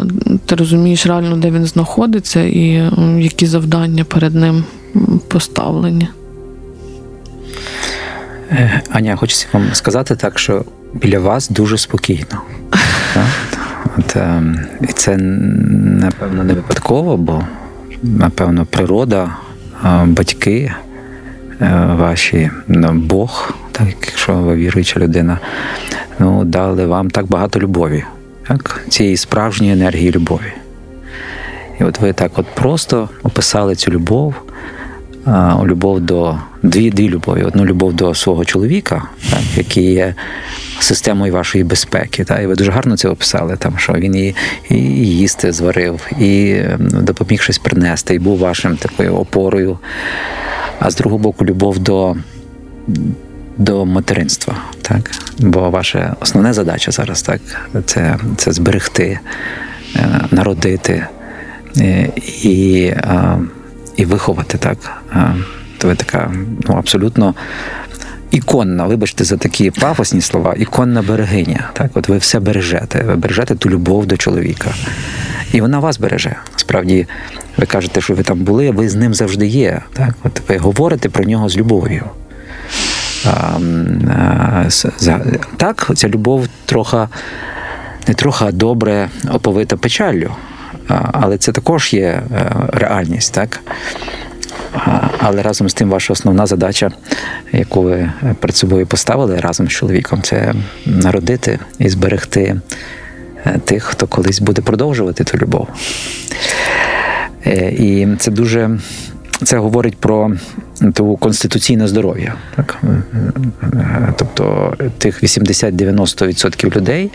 ти 0.47 0.55
розумієш 0.55 1.07
реально, 1.07 1.37
де 1.37 1.51
він 1.51 1.67
знаходиться 1.67 2.41
і 2.43 2.91
які 3.19 3.47
завдання 3.47 4.05
перед 4.05 4.35
ним 4.35 4.65
поставлені. 5.29 6.09
Е, 8.51 8.83
Аня, 8.91 9.17
хочеться 9.17 9.47
вам 9.53 9.69
сказати 9.73 10.17
так, 10.17 10.39
що 10.39 10.65
біля 10.93 11.19
вас 11.19 11.49
дуже 11.49 11.79
спокійно. 11.79 12.43
Так? 13.15 13.50
От, 13.99 14.17
ем, 14.17 14.59
і 14.81 14.87
це 14.87 15.17
напевно 15.17 16.45
не 16.45 16.55
випадково, 16.55 17.17
бо 17.17 17.43
напевно 18.03 18.67
природа, 18.67 19.37
е, 19.85 20.05
батьки 20.05 20.73
е, 21.61 21.95
ваші, 21.99 22.51
ну, 22.69 22.93
Бог, 22.93 23.53
так, 23.73 23.89
якщо 24.01 24.35
ви 24.35 24.57
віруюча 24.57 25.01
людина, 25.01 25.39
ну, 26.19 26.45
дали 26.45 26.87
вам 26.87 27.11
так 27.11 27.27
багато 27.27 27.61
любові, 27.61 28.05
так? 28.49 28.85
цієї 28.89 29.17
справжньої 29.17 29.73
енергії 29.73 30.13
любові. 30.13 30.53
І 31.81 31.85
от 31.85 32.01
ви 32.01 32.13
так 32.13 32.39
от 32.39 32.47
просто 32.47 33.09
описали 33.23 33.75
цю 33.75 33.91
любов, 33.91 34.35
а, 35.25 35.63
любов 35.65 36.01
до 36.01 36.39
дві, 36.63 36.91
дві 36.91 37.09
любові. 37.09 37.43
Одну 37.43 37.65
любов 37.65 37.93
до 37.93 38.15
свого 38.15 38.45
чоловіка, 38.45 39.03
так, 39.31 39.41
який 39.57 39.93
є 39.93 40.15
системою 40.83 41.33
вашої 41.33 41.65
безпеки. 41.65 42.25
Так, 42.25 42.43
і 42.43 42.47
ви 42.47 42.55
дуже 42.55 42.71
гарно 42.71 42.97
це 42.97 43.09
описали, 43.09 43.57
там, 43.57 43.79
що 43.79 43.93
він 43.93 44.15
і, 44.15 44.35
і 44.71 44.77
їсти 45.17 45.53
зварив, 45.53 46.07
і 46.19 46.53
ем, 46.57 46.89
допоміг 46.93 47.43
щось 47.43 47.59
принести, 47.59 48.15
і 48.15 48.19
був 48.19 48.39
вашим 48.39 48.77
такою 48.77 49.17
опорою. 49.17 49.79
А 50.79 50.91
з 50.91 50.97
другого 50.97 51.23
боку, 51.23 51.47
любов 51.47 51.79
до. 51.79 52.17
До 53.57 53.87
материнства, 53.87 54.55
так 54.83 55.11
бо 55.39 55.71
ваша 55.71 56.17
основна 56.21 56.53
задача 56.53 56.91
зараз 56.91 57.23
так 57.23 57.41
це, 57.87 58.19
це 58.37 58.53
зберегти, 58.53 59.19
е, 59.97 60.21
народити 60.31 61.07
е, 61.77 62.09
і, 62.43 62.83
е, 62.85 63.39
і 63.97 64.05
виховати 64.05 64.59
так. 64.59 65.03
То 65.79 65.89
ви 65.89 65.95
така 65.95 66.33
ну, 66.69 66.75
абсолютно 66.75 67.35
іконна, 68.31 68.87
вибачте 68.87 69.25
за 69.25 69.37
такі 69.37 69.71
пафосні 69.71 70.21
слова, 70.21 70.55
іконна 70.59 71.03
берегиня. 71.03 71.71
Так, 71.73 71.91
от 71.95 72.09
ви 72.09 72.19
все 72.19 72.41
бережете, 72.41 73.03
ви 73.03 73.17
бережете 73.17 73.55
ту 73.55 73.71
любов 73.71 74.07
до 74.07 74.17
чоловіка. 74.17 74.71
І 75.53 75.61
вона 75.61 75.79
вас 75.79 75.99
береже. 75.99 76.37
Справді, 76.57 77.07
ви 77.57 77.67
кажете, 77.67 78.01
що 78.01 78.15
ви 78.15 78.23
там 78.23 78.39
були, 78.39 78.71
ви 78.71 78.89
з 78.89 78.95
ним 78.95 79.15
завжди 79.15 79.47
є. 79.47 79.81
Так, 79.93 80.15
от 80.25 80.43
ви 80.49 80.57
говорите 80.57 81.09
про 81.09 81.25
нього 81.25 81.49
з 81.49 81.57
любов'ю. 81.57 82.05
Так, 85.57 85.91
ця 85.95 86.09
любов 86.09 86.49
трохи, 86.67 87.09
не 88.09 88.15
трохи, 88.15 88.53
добре 88.53 89.09
оповита 89.33 89.77
печаллю. 89.77 90.31
Але 91.13 91.39
це 91.39 91.53
також 91.53 91.93
є 91.93 92.07
е, 92.07 92.23
реальність, 92.73 93.35
так? 93.35 93.61
Але 95.23 95.43
разом 95.43 95.69
з 95.69 95.75
тим, 95.75 95.91
ваша 95.91 96.13
основна 96.13 96.47
задача, 96.47 96.91
яку 97.53 97.83
ви 97.83 98.13
перед 98.41 98.57
собою 98.57 98.87
поставили 98.87 99.41
разом 99.41 99.67
з 99.67 99.71
чоловіком, 99.71 100.23
це 100.23 100.55
народити 100.87 101.59
і 101.79 101.89
зберегти 101.89 102.61
е, 103.47 103.59
тих, 103.65 103.85
хто 103.85 104.07
колись 104.07 104.41
буде 104.41 104.63
продовжувати 104.63 105.25
ту 105.25 105.39
любов. 105.39 105.69
Е, 107.47 107.73
І 107.79 108.09
це 108.19 108.31
дуже 108.31 108.79
це 109.45 109.59
говорить 109.59 109.97
про 109.97 110.33
ту 110.95 111.17
конституційне 111.17 111.89
здоров'я. 111.89 112.35
Так? 112.57 112.79
Е, 113.63 114.13
Тобто 114.19 114.75
тих 114.99 115.23
80-90% 115.23 116.77
людей, 116.77 117.11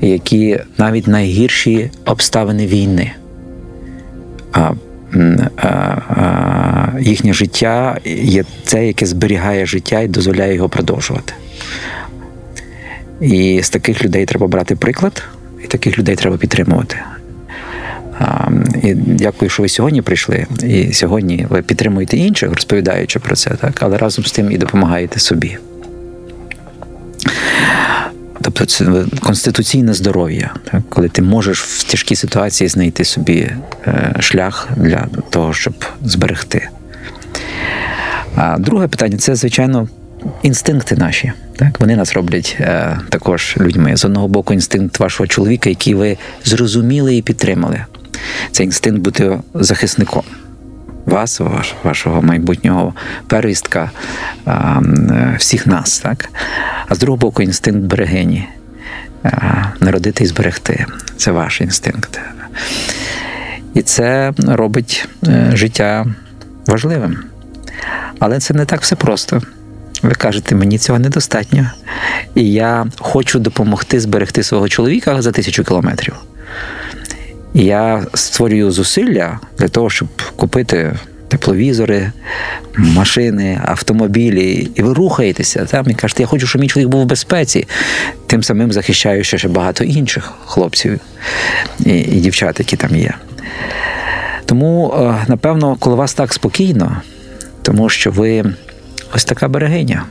які 0.00 0.60
навіть 0.78 1.06
найгірші 1.06 1.90
обставини 2.04 2.66
війни. 2.66 3.12
А, 5.56 5.66
а, 5.66 7.00
їхнє 7.00 7.32
життя 7.32 7.98
є 8.04 8.44
це, 8.64 8.86
яке 8.86 9.06
зберігає 9.06 9.66
життя 9.66 10.00
і 10.00 10.08
дозволяє 10.08 10.54
його 10.54 10.68
продовжувати. 10.68 11.32
І 13.20 13.60
з 13.62 13.70
таких 13.70 14.04
людей 14.04 14.26
треба 14.26 14.46
брати 14.46 14.76
приклад, 14.76 15.22
і 15.64 15.66
таких 15.66 15.98
людей 15.98 16.16
треба 16.16 16.36
підтримувати. 16.36 16.96
І 18.82 18.94
дякую, 18.94 19.48
що 19.48 19.62
ви 19.62 19.68
сьогодні 19.68 20.02
прийшли. 20.02 20.46
І 20.62 20.92
сьогодні 20.92 21.46
ви 21.48 21.62
підтримуєте 21.62 22.16
інших, 22.16 22.50
розповідаючи 22.50 23.18
про 23.18 23.36
це, 23.36 23.50
так, 23.50 23.82
але 23.82 23.98
разом 23.98 24.24
з 24.24 24.32
тим 24.32 24.52
і 24.52 24.58
допомагаєте 24.58 25.20
собі. 25.20 25.58
Конституційне 29.20 29.94
здоров'я, 29.94 30.54
коли 30.88 31.08
ти 31.08 31.22
можеш 31.22 31.62
в 31.62 31.82
тяжкій 31.82 32.16
ситуації 32.16 32.68
знайти 32.68 33.04
собі 33.04 33.50
е, 33.86 34.14
шлях 34.20 34.68
для 34.76 35.06
того, 35.30 35.52
щоб 35.52 35.84
зберегти. 36.04 36.68
А 38.36 38.58
друге 38.58 38.88
питання 38.88 39.18
це, 39.18 39.34
звичайно, 39.34 39.88
інстинкти 40.42 40.96
наші. 40.96 41.32
Так? 41.56 41.80
Вони 41.80 41.96
нас 41.96 42.12
роблять 42.12 42.56
е, 42.60 42.98
також 43.08 43.56
людьми. 43.60 43.96
З 43.96 44.04
одного 44.04 44.28
боку, 44.28 44.54
інстинкт 44.54 45.00
вашого 45.00 45.26
чоловіка, 45.26 45.68
який 45.68 45.94
ви 45.94 46.16
зрозуміли 46.44 47.16
і 47.16 47.22
підтримали. 47.22 47.84
Це 48.52 48.64
інстинкт 48.64 49.00
бути 49.00 49.38
захисником 49.54 50.22
вас, 51.08 51.40
ваш, 51.40 51.74
вашого 51.84 52.22
майбутнього 52.22 52.94
первістка, 53.26 53.90
всіх 55.38 55.66
нас. 55.66 55.98
Так? 55.98 56.28
А 56.88 56.94
з 56.94 56.98
другого 56.98 57.18
боку, 57.18 57.42
інстинкт 57.42 57.80
берегині. 57.80 58.48
Народити 59.80 60.24
і 60.24 60.26
зберегти. 60.26 60.86
Це 61.16 61.30
ваш 61.30 61.60
інстинкт. 61.60 62.20
І 63.74 63.82
це 63.82 64.32
робить 64.46 65.08
е, 65.26 65.50
життя 65.54 66.06
важливим. 66.66 67.18
Але 68.18 68.40
це 68.40 68.54
не 68.54 68.64
так 68.64 68.82
все 68.82 68.96
просто. 68.96 69.42
Ви 70.02 70.14
кажете, 70.14 70.54
мені 70.54 70.78
цього 70.78 70.98
недостатньо. 70.98 71.70
І 72.34 72.52
я 72.52 72.86
хочу 72.98 73.38
допомогти 73.38 74.00
зберегти 74.00 74.42
свого 74.42 74.68
чоловіка 74.68 75.22
за 75.22 75.32
тисячу 75.32 75.64
кілометрів. 75.64 76.14
Я 77.54 78.06
створюю 78.14 78.70
зусилля 78.70 79.40
для 79.58 79.68
того, 79.68 79.90
щоб 79.90 80.08
купити 80.36 80.96
тепловізори, 81.28 82.12
машини, 82.76 83.60
автомобілі, 83.64 84.70
і 84.74 84.82
ви 84.82 84.94
рухаєтеся 84.94 85.64
там 85.64 85.90
і 85.90 85.94
кажете, 85.94 86.22
я 86.22 86.26
хочу, 86.26 86.46
щоб 86.46 86.60
мій 86.60 86.68
чоловік 86.68 86.90
був 86.90 87.02
в 87.02 87.06
безпеці, 87.06 87.66
тим 88.26 88.42
самим 88.42 88.72
захищаючи 88.72 89.38
ще 89.38 89.48
багато 89.48 89.84
інших 89.84 90.32
хлопців 90.44 91.00
і, 91.86 91.90
і 91.90 92.20
дівчат, 92.20 92.58
які 92.58 92.76
там 92.76 92.96
є. 92.96 93.14
Тому, 94.46 94.94
е, 94.98 95.24
напевно, 95.28 95.76
коли 95.80 95.96
вас 95.96 96.14
так 96.14 96.32
спокійно, 96.32 97.02
тому 97.62 97.88
що 97.88 98.10
ви 98.10 98.44
ось 99.14 99.24
така 99.24 99.48
берегиня, 99.48 100.04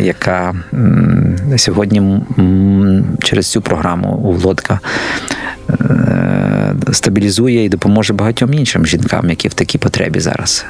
яка 0.00 0.54
сьогодні 1.56 2.20
через 3.22 3.46
цю 3.46 3.62
програму 3.62 4.08
у 4.08 4.32
Володка 4.32 4.80
е, 5.70 6.74
стабілізує 6.92 7.64
і 7.64 7.68
допоможе 7.68 8.12
багатьом 8.12 8.54
іншим 8.54 8.86
жінкам, 8.86 9.30
які 9.30 9.48
в 9.48 9.54
такій 9.54 9.78
потребі 9.78 10.20
зараз. 10.20 10.66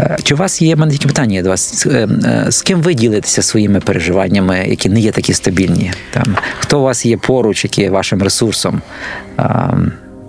Е, 0.00 0.16
Чи 0.22 0.34
у 0.34 0.36
вас 0.36 0.62
є 0.62 0.76
мене 0.76 0.92
таке 0.92 1.06
питання 1.06 1.42
до 1.42 1.48
вас? 1.48 1.86
Е, 1.86 2.08
З 2.48 2.62
ким 2.62 2.82
ви 2.82 2.94
ділитеся 2.94 3.42
своїми 3.42 3.80
переживаннями, 3.80 4.64
які 4.68 4.88
не 4.88 5.00
є 5.00 5.12
такі 5.12 5.34
стабільні? 5.34 5.92
Там 6.10 6.36
хто 6.58 6.80
у 6.80 6.82
вас 6.82 7.06
є 7.06 7.16
поруч, 7.16 7.64
який 7.64 7.84
є 7.84 7.90
вашим 7.90 8.22
ресурсом? 8.22 8.82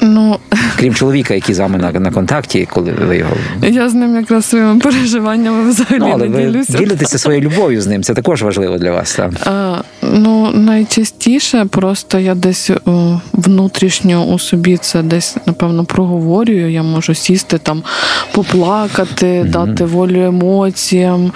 Ну, 0.01 0.37
крім 0.79 0.93
чоловіка, 0.95 1.33
який 1.33 1.55
з 1.55 1.59
вами 1.59 1.77
на, 1.77 1.91
на 1.91 2.11
контакті, 2.11 2.67
коли 2.73 2.91
ви 2.91 3.17
його. 3.17 3.35
я 3.63 3.89
з 3.89 3.93
ним 3.93 4.15
якраз 4.15 4.45
своїми 4.45 4.79
переживаннями 4.79 5.69
взагалі 5.69 5.99
Ну, 5.99 6.09
але 6.13 6.29
не 6.29 6.37
ви 6.37 6.51
ділюся. 6.51 6.77
ділитеся 6.77 7.17
своєю 7.17 7.43
любов'ю 7.43 7.81
з 7.81 7.87
ним. 7.87 8.03
Це 8.03 8.13
також 8.13 8.43
важливо 8.43 8.77
для 8.77 8.91
вас. 8.91 9.15
Там. 9.15 9.31
А, 9.45 9.81
ну, 10.01 10.51
найчастіше 10.53 11.65
просто 11.65 12.19
я 12.19 12.35
десь 12.35 12.69
о, 12.85 13.19
внутрішньо 13.33 14.25
у 14.25 14.39
собі 14.39 14.77
це 14.77 15.01
десь, 15.03 15.37
напевно, 15.45 15.85
проговорюю. 15.85 16.71
Я 16.71 16.83
можу 16.83 17.13
сісти 17.13 17.57
там, 17.57 17.83
поплакати, 18.31 19.45
дати 19.49 19.85
волю 19.85 20.21
емоціям, 20.25 21.31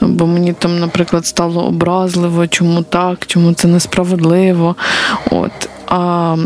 бо 0.00 0.26
мені 0.26 0.52
там, 0.52 0.78
наприклад, 0.80 1.26
стало 1.26 1.66
образливо, 1.66 2.46
чому 2.46 2.82
так, 2.82 3.26
чому 3.26 3.52
це 3.52 3.68
несправедливо. 3.68 4.76
От. 5.30 5.68
А 5.90 6.36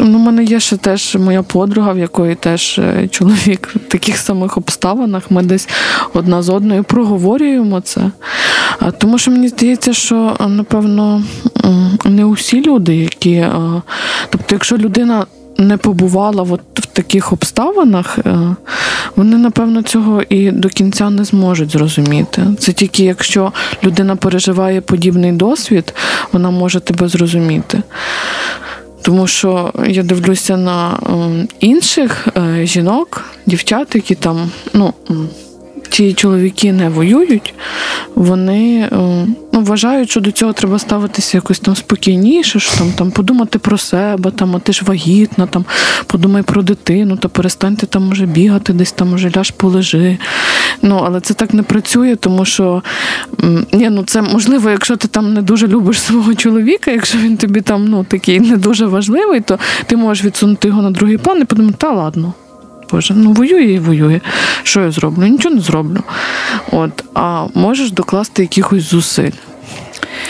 ну, 0.00 0.18
у 0.18 0.18
мене 0.18 0.44
є 0.44 0.60
ще 0.60 0.76
теж 0.76 1.16
моя 1.16 1.42
подруга, 1.42 1.92
в 1.92 1.98
якої 1.98 2.34
теж 2.34 2.78
е, 2.78 3.08
чоловік 3.08 3.68
в 3.74 3.78
таких 3.78 4.16
самих 4.16 4.56
обставинах. 4.58 5.30
Ми 5.30 5.42
десь 5.42 5.68
одна 6.14 6.42
з 6.42 6.48
одною 6.48 6.84
проговорюємо 6.84 7.80
це. 7.80 8.00
Тому 8.98 9.18
що 9.18 9.30
мені 9.30 9.48
здається, 9.48 9.92
що 9.92 10.36
напевно 10.48 11.22
не 12.04 12.24
усі 12.24 12.62
люди, 12.62 12.96
які. 12.96 13.36
а, 13.36 13.82
Тобто, 14.30 14.54
якщо 14.54 14.76
людина 14.76 15.26
не 15.58 15.76
побувала 15.76 16.42
от 16.50 16.60
в 16.74 16.86
таких 16.86 17.32
обставинах, 17.32 18.18
е, 18.18 18.56
вони, 19.16 19.36
напевно, 19.36 19.82
цього 19.82 20.22
і 20.28 20.50
до 20.50 20.68
кінця 20.68 21.10
не 21.10 21.24
зможуть 21.24 21.70
зрозуміти. 21.70 22.42
Це 22.58 22.72
тільки 22.72 23.04
якщо 23.04 23.52
людина 23.84 24.16
переживає 24.16 24.80
подібний 24.80 25.32
досвід, 25.32 25.94
вона 26.32 26.50
може 26.50 26.80
тебе 26.80 27.08
зрозуміти. 27.08 27.82
Тому 29.02 29.26
що 29.26 29.72
я 29.86 30.02
дивлюся 30.02 30.56
на 30.56 30.98
ем, 31.06 31.48
інших 31.60 32.28
е, 32.36 32.66
жінок, 32.66 33.24
дівчат, 33.46 33.94
які 33.94 34.14
там, 34.14 34.50
ну. 34.74 34.94
Ті 35.92 36.12
чоловіки 36.12 36.72
не 36.72 36.88
воюють, 36.88 37.54
вони 38.14 38.88
е, 38.92 38.96
ну, 39.52 39.60
вважають, 39.60 40.10
що 40.10 40.20
до 40.20 40.32
цього 40.32 40.52
треба 40.52 40.78
ставитися 40.78 41.36
якось 41.36 41.58
там 41.60 41.76
спокійніше, 41.76 42.60
що 42.60 42.76
там, 42.78 42.92
там 42.92 43.10
подумати 43.10 43.58
про 43.58 43.78
себе, 43.78 44.30
там, 44.30 44.56
а 44.56 44.58
ти 44.58 44.72
ж 44.72 44.84
вагітна, 44.84 45.46
там, 45.46 45.64
подумай 46.06 46.42
про 46.42 46.62
дитину, 46.62 47.16
та 47.16 47.28
перестаньте 47.28 47.86
там 47.86 48.02
може 48.02 48.26
бігати, 48.26 48.72
десь 48.72 48.92
там 48.92 49.10
може 49.10 49.30
ляж 49.36 49.50
полежи. 49.50 50.18
Ну, 50.82 51.02
але 51.06 51.20
це 51.20 51.34
так 51.34 51.54
не 51.54 51.62
працює, 51.62 52.16
тому 52.16 52.44
що 52.44 52.82
ні, 53.72 53.90
ну 53.90 54.04
це 54.04 54.22
можливо, 54.22 54.70
якщо 54.70 54.96
ти 54.96 55.08
там 55.08 55.34
не 55.34 55.42
дуже 55.42 55.68
любиш 55.68 56.00
свого 56.00 56.34
чоловіка, 56.34 56.90
якщо 56.90 57.18
він 57.18 57.36
тобі 57.36 57.60
там 57.60 57.84
ну, 57.84 58.04
такий 58.04 58.40
не 58.40 58.56
дуже 58.56 58.86
важливий, 58.86 59.40
то 59.40 59.58
ти 59.86 59.96
можеш 59.96 60.24
відсунути 60.24 60.68
його 60.68 60.82
на 60.82 60.90
другий 60.90 61.18
план 61.18 61.40
і 61.42 61.44
подумати, 61.44 61.76
та 61.78 61.92
ладно. 61.92 62.34
Боже, 62.92 63.14
ну 63.14 63.32
воює 63.32 63.64
і 63.64 63.78
воює. 63.78 64.20
Що 64.62 64.80
я 64.80 64.90
зроблю? 64.90 65.26
Нічого 65.26 65.54
не 65.54 65.60
зроблю. 65.60 66.02
От, 66.72 67.04
а 67.14 67.46
можеш 67.54 67.92
докласти 67.92 68.42
якихось 68.42 68.90
зусиль. 68.90 69.30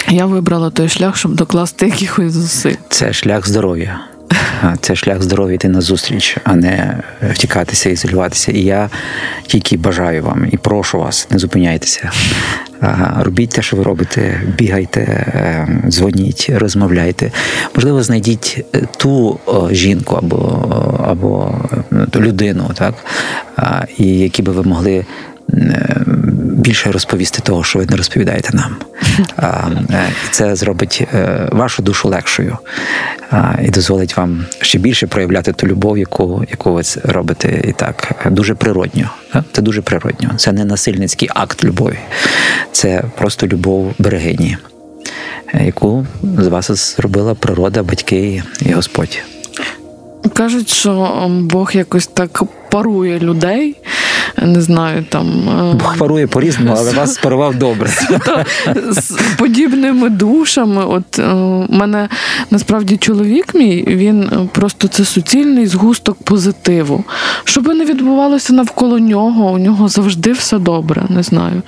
Я 0.08 0.26
вибрала 0.26 0.70
той 0.70 0.88
шлях, 0.88 1.16
щоб 1.16 1.34
докласти 1.34 1.86
якихось 1.86 2.32
зусиль. 2.32 2.74
Це 2.88 3.12
шлях 3.12 3.48
здоров'я. 3.48 4.00
Це 4.80 4.96
шлях 4.96 5.22
здоров'я 5.22 5.54
йти 5.54 5.68
на 5.68 5.80
зустріч, 5.80 6.36
а 6.44 6.54
не 6.54 6.96
втікатися, 7.30 7.90
ізолюватися. 7.90 8.52
І 8.52 8.60
я 8.60 8.90
тільки 9.46 9.76
бажаю 9.76 10.22
вам 10.22 10.46
і 10.52 10.56
прошу 10.56 10.98
вас, 10.98 11.28
не 11.30 11.38
зупиняйтеся. 11.38 12.10
Робіть 13.20 13.50
те, 13.50 13.62
що 13.62 13.76
ви 13.76 13.82
робите, 13.82 14.40
бігайте, 14.58 15.00
е, 15.00 15.68
дзвоніть, 15.88 16.50
розмовляйте. 16.54 17.30
Можливо, 17.74 18.02
знайдіть 18.02 18.64
е, 18.74 18.82
ту 18.96 19.38
жінку 19.70 20.14
або, 20.14 20.64
або 21.06 21.54
е, 21.92 22.06
ту 22.10 22.20
людину, 22.20 22.70
так, 22.74 22.94
і 23.98 24.18
які 24.18 24.42
би 24.42 24.52
ви 24.52 24.62
могли 24.62 25.04
е, 25.50 25.96
більше 26.62 26.92
розповісти 26.92 27.42
того, 27.42 27.64
що 27.64 27.78
ви 27.78 27.86
не 27.86 27.96
розповідаєте 27.96 28.50
нам. 28.56 28.76
Е, 29.90 30.08
це 30.30 30.56
зробить 30.56 31.02
е, 31.14 31.48
вашу 31.52 31.82
душу 31.82 32.08
легшою 32.08 32.58
і 33.62 33.70
дозволить 33.70 34.16
вам 34.16 34.44
ще 34.60 34.78
більше 34.78 35.06
проявляти 35.06 35.52
ту 35.52 35.66
любов, 35.66 35.98
яку, 35.98 36.44
яку 36.50 36.72
ви 36.72 36.82
робите 37.04 37.62
і 37.64 37.72
так 37.72 38.26
дуже 38.30 38.54
природньо. 38.54 39.10
Це 39.52 39.62
дуже 39.62 39.82
природньо. 39.82 40.30
Це 40.36 40.52
не 40.52 40.64
насильницький 40.64 41.28
акт 41.34 41.64
любові, 41.64 41.98
це 42.72 43.04
просто 43.18 43.46
любов 43.46 43.94
берегині, 43.98 44.56
яку 45.60 46.06
з 46.38 46.46
вас 46.46 46.96
зробила 46.96 47.34
природа, 47.34 47.82
батьки 47.82 48.42
і 48.60 48.72
Господь. 48.72 49.22
Кажуть, 50.34 50.68
що 50.68 51.26
Бог 51.30 51.70
якось 51.74 52.06
так 52.06 52.42
парує 52.70 53.18
людей. 53.18 53.76
Не 54.36 54.60
знаю, 54.60 55.04
там. 55.08 55.26
е, 55.48 55.74
Бог 55.74 55.98
парує 55.98 56.26
по-різному, 56.26 56.74
але 56.78 56.92
вас 56.92 57.14
спарував 57.14 57.54
добре. 57.54 57.90
з 58.90 59.18
подібними 59.38 60.08
душами. 60.10 60.84
От 60.84 61.18
е, 61.18 61.32
у 61.32 61.66
мене 61.68 62.08
насправді 62.50 62.96
чоловік 62.96 63.54
мій, 63.54 63.84
він 63.86 64.22
е, 64.22 64.48
просто 64.52 64.88
це 64.88 65.04
суцільний 65.04 65.66
згусток 65.66 66.16
позитиву. 66.24 67.04
Що 67.44 67.60
би 67.60 67.74
не 67.74 67.84
відбувалося 67.84 68.52
навколо 68.52 68.98
нього, 68.98 69.50
у 69.50 69.58
нього 69.58 69.88
завжди 69.88 70.32
все 70.32 70.58
добре. 70.58 71.02
Не 71.08 71.22
знаю. 71.22 71.62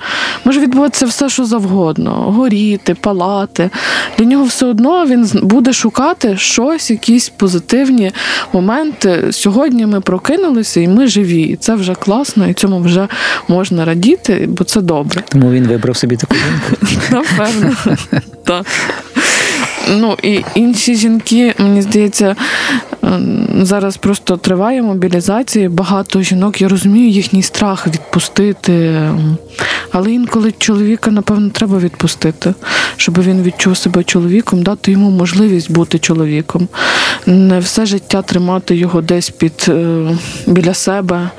Може 0.45 0.59
відбуватися 0.59 1.05
все, 1.05 1.29
що 1.29 1.45
завгодно: 1.45 2.11
горіти, 2.11 2.95
палати. 3.01 3.69
Для 4.17 4.25
нього 4.25 4.45
все 4.45 4.65
одно 4.65 5.05
він 5.05 5.29
буде 5.43 5.73
шукати 5.73 6.37
щось, 6.37 6.91
якісь 6.91 7.29
позитивні 7.29 8.11
моменти. 8.53 9.23
Сьогодні 9.31 9.85
ми 9.85 10.01
прокинулися 10.01 10.79
і 10.79 10.87
ми 10.87 11.07
живі. 11.07 11.41
І 11.41 11.55
це 11.55 11.75
вже 11.75 11.95
класно, 11.95 12.47
і 12.47 12.53
цьому 12.55 12.79
вже 12.79 13.07
можна 13.47 13.85
радіти, 13.85 14.45
бо 14.49 14.63
це 14.63 14.81
добре. 14.81 15.23
Тому 15.29 15.51
він 15.51 15.67
вибрав 15.67 15.97
собі 15.97 16.17
таку 16.17 16.35
жінку. 16.35 16.95
Напевно. 17.11 17.75
Так. 18.43 18.65
Ну 19.89 20.17
і 20.23 20.43
інші 20.55 20.95
жінки, 20.95 21.53
мені 21.57 21.81
здається, 21.81 22.35
ем, 23.03 23.47
зараз 23.61 23.97
просто 23.97 24.37
триває 24.37 24.81
мобілізація. 24.81 25.69
Багато 25.69 26.21
жінок, 26.21 26.61
я 26.61 26.67
розумію 26.67 27.09
їхній 27.09 27.43
страх 27.43 27.87
відпустити. 27.87 29.01
Але 29.97 30.11
інколи 30.11 30.53
чоловіка, 30.57 31.11
напевно, 31.11 31.49
треба 31.49 31.79
відпустити, 31.79 32.53
щоб 32.97 33.21
він 33.21 33.43
відчув 33.43 33.77
себе 33.77 34.03
чоловіком, 34.03 34.63
дати 34.63 34.91
йому 34.91 35.11
можливість 35.11 35.71
бути 35.71 35.99
чоловіком. 35.99 36.67
Не 37.25 37.59
все 37.59 37.85
життя 37.85 38.21
тримати 38.21 38.75
його 38.75 39.01
десь 39.01 39.29
під 39.29 39.65
е, 39.69 40.07
біля 40.47 40.73
себе, 40.73 41.29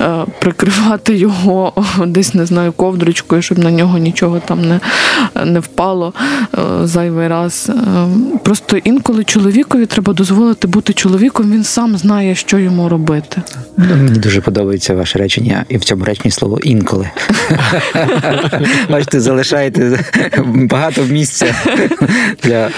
е, 0.00 0.24
прикривати 0.40 1.16
його 1.16 1.72
десь, 2.06 2.34
не 2.34 2.46
знаю, 2.46 2.72
ковдрочкою, 2.72 3.42
щоб 3.42 3.58
на 3.58 3.70
нього 3.70 3.98
нічого 3.98 4.40
там 4.40 4.68
не, 4.68 4.80
не 5.44 5.60
впало 5.60 6.12
е, 6.54 6.58
зайвий 6.84 7.28
раз. 7.28 7.70
Просто 8.44 8.76
інколи 8.76 9.24
чоловікові 9.24 9.86
треба 9.86 10.12
дозволити 10.12 10.66
бути 10.66 10.92
чоловіком, 10.92 11.52
він 11.52 11.64
сам 11.64 11.96
знає, 11.96 12.34
що 12.34 12.58
йому 12.58 12.88
робити. 12.88 13.42
Ну, 13.76 13.96
Мені 13.96 14.18
дуже 14.18 14.40
подобається 14.40 14.94
ваше 14.94 15.18
речення, 15.18 15.64
і 15.68 15.76
в 15.76 15.84
цьому 15.84 16.04
реченні 16.04 16.30
слово 16.30 16.58
інколи. 16.62 17.10
Бачите, 18.90 19.20
залишаєте 19.20 20.04
багато 20.46 21.02
місця 21.02 21.54
для. 22.42 22.70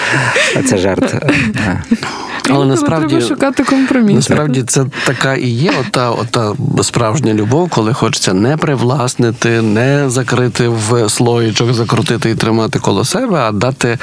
Це 0.67 0.79
жарт. 0.79 1.15
А. 2.51 2.53
інколи 2.53 2.67
насправді- 2.67 3.09
треба 3.09 3.29
шукати 3.29 3.65
компроміс. 3.65 4.15
Насправді 4.15 4.63
це 4.63 4.85
така 5.07 5.35
і 5.35 5.49
є 5.49 5.73
ота, 5.81 6.11
ота 6.11 6.55
справжня 6.83 7.35
любов, 7.35 7.69
коли 7.69 7.95
хочеться 7.95 8.35
не 8.35 8.57
привласнити, 8.57 9.63
не 9.63 10.11
закрити 10.11 10.69
в 10.69 11.09
слоїчок, 11.09 11.73
закрутити 11.75 12.31
і 12.31 12.35
тримати 12.35 12.79
коло 12.79 13.05
себе, 13.05 13.39
а 13.39 13.53
дати 13.53 13.89
е, 13.89 13.99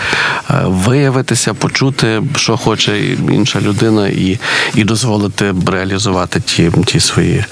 виявитися, 0.66 1.54
почути, 1.54 2.24
що 2.36 2.58
хоче 2.58 3.00
інша 3.32 3.62
людина, 3.62 4.08
і, 4.08 4.40
і 4.76 4.84
дозволити 4.84 5.54
реалізувати 5.68 6.40
ті, 6.40 6.72
ті 6.86 7.00
свої 7.00 7.46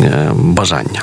е, 0.00 0.30
бажання. 0.34 1.02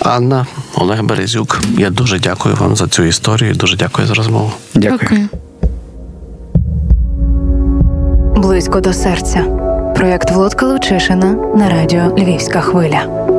Анна, 0.00 0.46
Олег 0.74 1.02
Березюк, 1.02 1.60
я 1.78 1.90
дуже 1.90 2.18
дякую 2.18 2.54
вам 2.54 2.76
за 2.76 2.88
цю 2.88 3.02
історію, 3.02 3.54
дуже 3.54 3.76
дякую 3.76 4.08
за 4.08 4.14
розмову. 4.14 4.52
Дякую. 4.74 4.98
Дякую. 5.02 5.28
Близько 8.36 8.80
до 8.80 8.92
серця. 8.92 9.44
Проєкт 9.96 10.30
Володка 10.30 10.66
Лучишина 10.66 11.32
на 11.32 11.68
радіо 11.68 12.18
Львівська 12.18 12.60
хвиля. 12.60 13.32